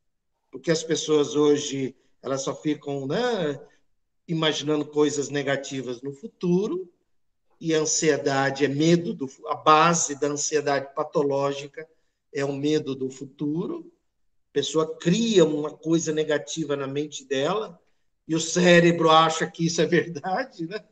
[0.50, 3.60] porque as pessoas hoje elas só ficam né,
[4.28, 6.88] imaginando coisas negativas no futuro,
[7.60, 11.88] e a ansiedade é medo do a base da ansiedade patológica
[12.34, 13.92] é o medo do futuro.
[14.50, 17.80] A pessoa cria uma coisa negativa na mente dela
[18.28, 20.84] e o cérebro acha que isso é verdade, né?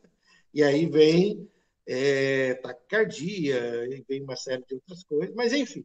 [0.52, 1.48] E aí vem
[1.86, 5.84] é, taquicardia, e vem uma série de outras coisas, mas enfim,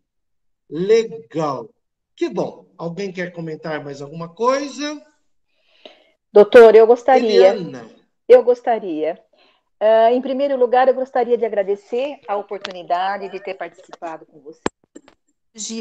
[0.69, 1.69] legal.
[2.15, 2.72] Que bom.
[2.77, 5.02] Alguém quer comentar mais alguma coisa?
[6.32, 7.53] Doutor, eu gostaria.
[7.53, 7.90] Eliana.
[8.27, 9.19] Eu gostaria.
[9.82, 14.61] Uh, em primeiro lugar, eu gostaria de agradecer a oportunidade de ter participado com você.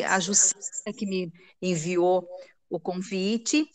[0.09, 2.27] A Justiça que me enviou
[2.71, 3.69] o convite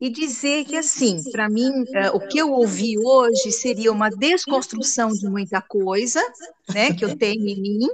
[0.00, 5.10] e dizer que, assim, para mim, uh, o que eu ouvi hoje seria uma desconstrução
[5.12, 6.20] de muita coisa,
[6.68, 7.88] né, que eu tenho em mim,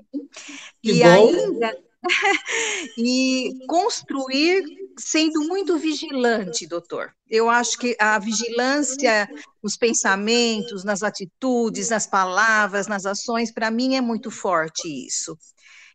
[0.83, 1.07] que e bom.
[1.07, 1.79] ainda
[2.99, 4.65] e construir
[4.99, 7.15] sendo muito vigilante, doutor.
[7.31, 9.29] Eu acho que a vigilância
[9.63, 15.37] nos pensamentos, nas atitudes, nas palavras, nas ações, para mim é muito forte isso.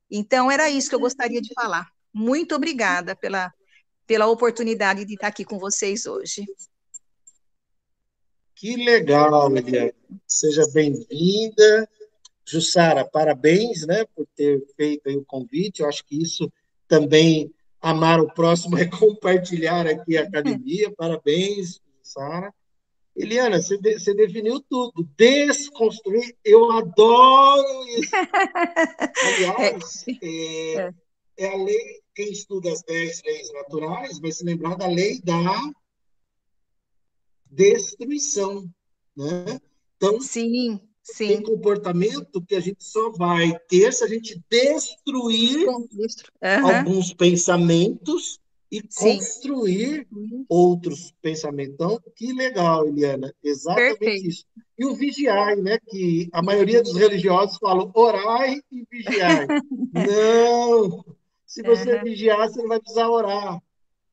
[0.09, 1.87] Então, era isso que eu gostaria de falar.
[2.13, 3.51] Muito obrigada pela,
[4.05, 6.45] pela oportunidade de estar aqui com vocês hoje.
[8.55, 9.93] Que legal, Eliane.
[10.25, 11.89] Seja bem-vinda.
[12.45, 15.81] Jussara, parabéns né, por ter feito o convite.
[15.81, 16.51] Eu acho que isso
[16.87, 20.91] também Amar o próximo é compartilhar aqui a academia.
[20.95, 22.53] Parabéns, Sara.
[23.17, 25.03] Eliana, você, de, você, definiu tudo.
[25.17, 28.11] Desconstruir, eu adoro isso.
[29.25, 30.93] Aliás, é, é,
[31.37, 35.71] é, a lei, quem estuda as 10 leis naturais vai se lembrar da lei da
[37.49, 38.69] destruição.
[39.15, 39.59] Né?
[39.95, 40.79] Então, Sim.
[41.01, 41.27] Sim.
[41.29, 45.87] Tem comportamento que a gente só vai ter se a gente destruir uhum.
[46.41, 48.41] alguns pensamentos
[48.71, 49.17] e Sim.
[49.17, 50.45] construir uhum.
[50.49, 51.73] outros pensamentos.
[51.73, 53.33] Então, que legal, Eliana.
[53.43, 54.27] Exatamente Perfeito.
[54.27, 54.45] isso.
[54.77, 55.79] E o vigiar, né?
[55.87, 59.47] Que a maioria dos religiosos falam orai e vigiar.
[59.93, 61.05] não!
[61.45, 62.03] Se você uhum.
[62.03, 63.61] vigiar, você não vai precisar orar.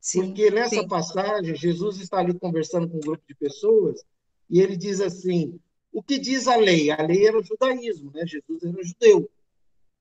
[0.01, 0.89] Sim, Porque nessa sim.
[0.89, 4.05] passagem, Jesus está ali conversando com um grupo de pessoas
[4.49, 5.59] e ele diz assim:
[5.93, 6.91] o que diz a lei?
[6.91, 8.25] A lei era o judaísmo, né?
[8.27, 9.31] Jesus era judeu.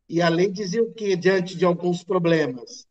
[0.09, 2.85] E a lei dizia o quê diante de alguns problemas?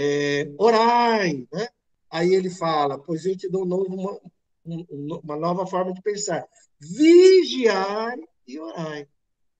[0.00, 1.68] É, orai, né?
[2.08, 4.20] Aí ele fala, pois eu te dou um novo,
[4.64, 6.46] uma, uma nova forma de pensar.
[6.78, 8.16] Vigiai
[8.46, 9.08] e orai.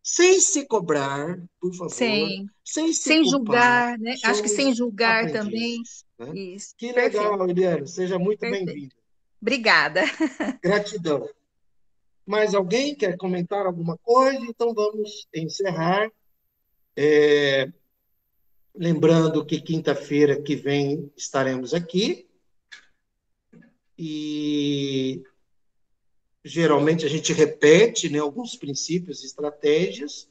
[0.00, 1.90] Sem se cobrar, por favor.
[1.90, 2.48] Sim.
[2.64, 4.14] Sem, se sem julgar, né?
[4.22, 5.82] Acho que sem julgar também.
[6.16, 6.32] Né?
[6.38, 6.72] Isso.
[6.78, 7.84] Que legal, Eliana.
[7.84, 8.94] Seja muito bem-vinda.
[9.42, 10.02] Obrigada.
[10.62, 11.28] Gratidão.
[12.24, 14.40] Mais alguém quer comentar alguma coisa?
[14.48, 16.08] Então vamos encerrar.
[16.96, 17.72] É,
[18.78, 22.28] lembrando que quinta-feira que vem estaremos aqui.
[23.98, 25.24] E
[26.44, 30.30] geralmente a gente repete né, alguns princípios e estratégias,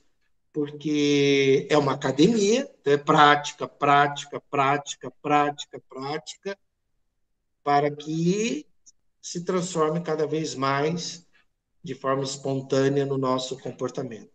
[0.54, 6.58] porque é uma academia, então é prática, prática, prática, prática, prática,
[7.62, 8.66] para que
[9.22, 11.28] se transforme cada vez mais
[11.84, 14.32] de forma espontânea no nosso comportamento.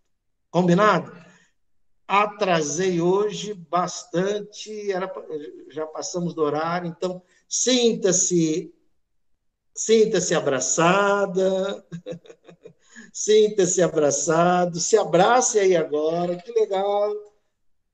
[0.50, 1.31] Combinado?
[2.14, 5.10] Atrasei hoje bastante, era,
[5.70, 8.70] já passamos do horário, então sinta-se
[9.74, 11.82] sinta-se abraçada,
[13.14, 17.14] sinta-se abraçado, se abrace aí agora, que legal.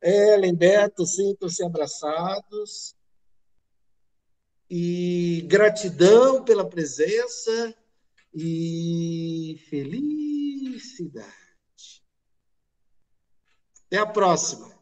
[0.02, 2.96] Ellen, Beto, sintam-se abraçados.
[4.68, 7.72] E gratidão pela presença
[8.34, 11.37] e felicidade.
[13.88, 14.77] Até a próxima.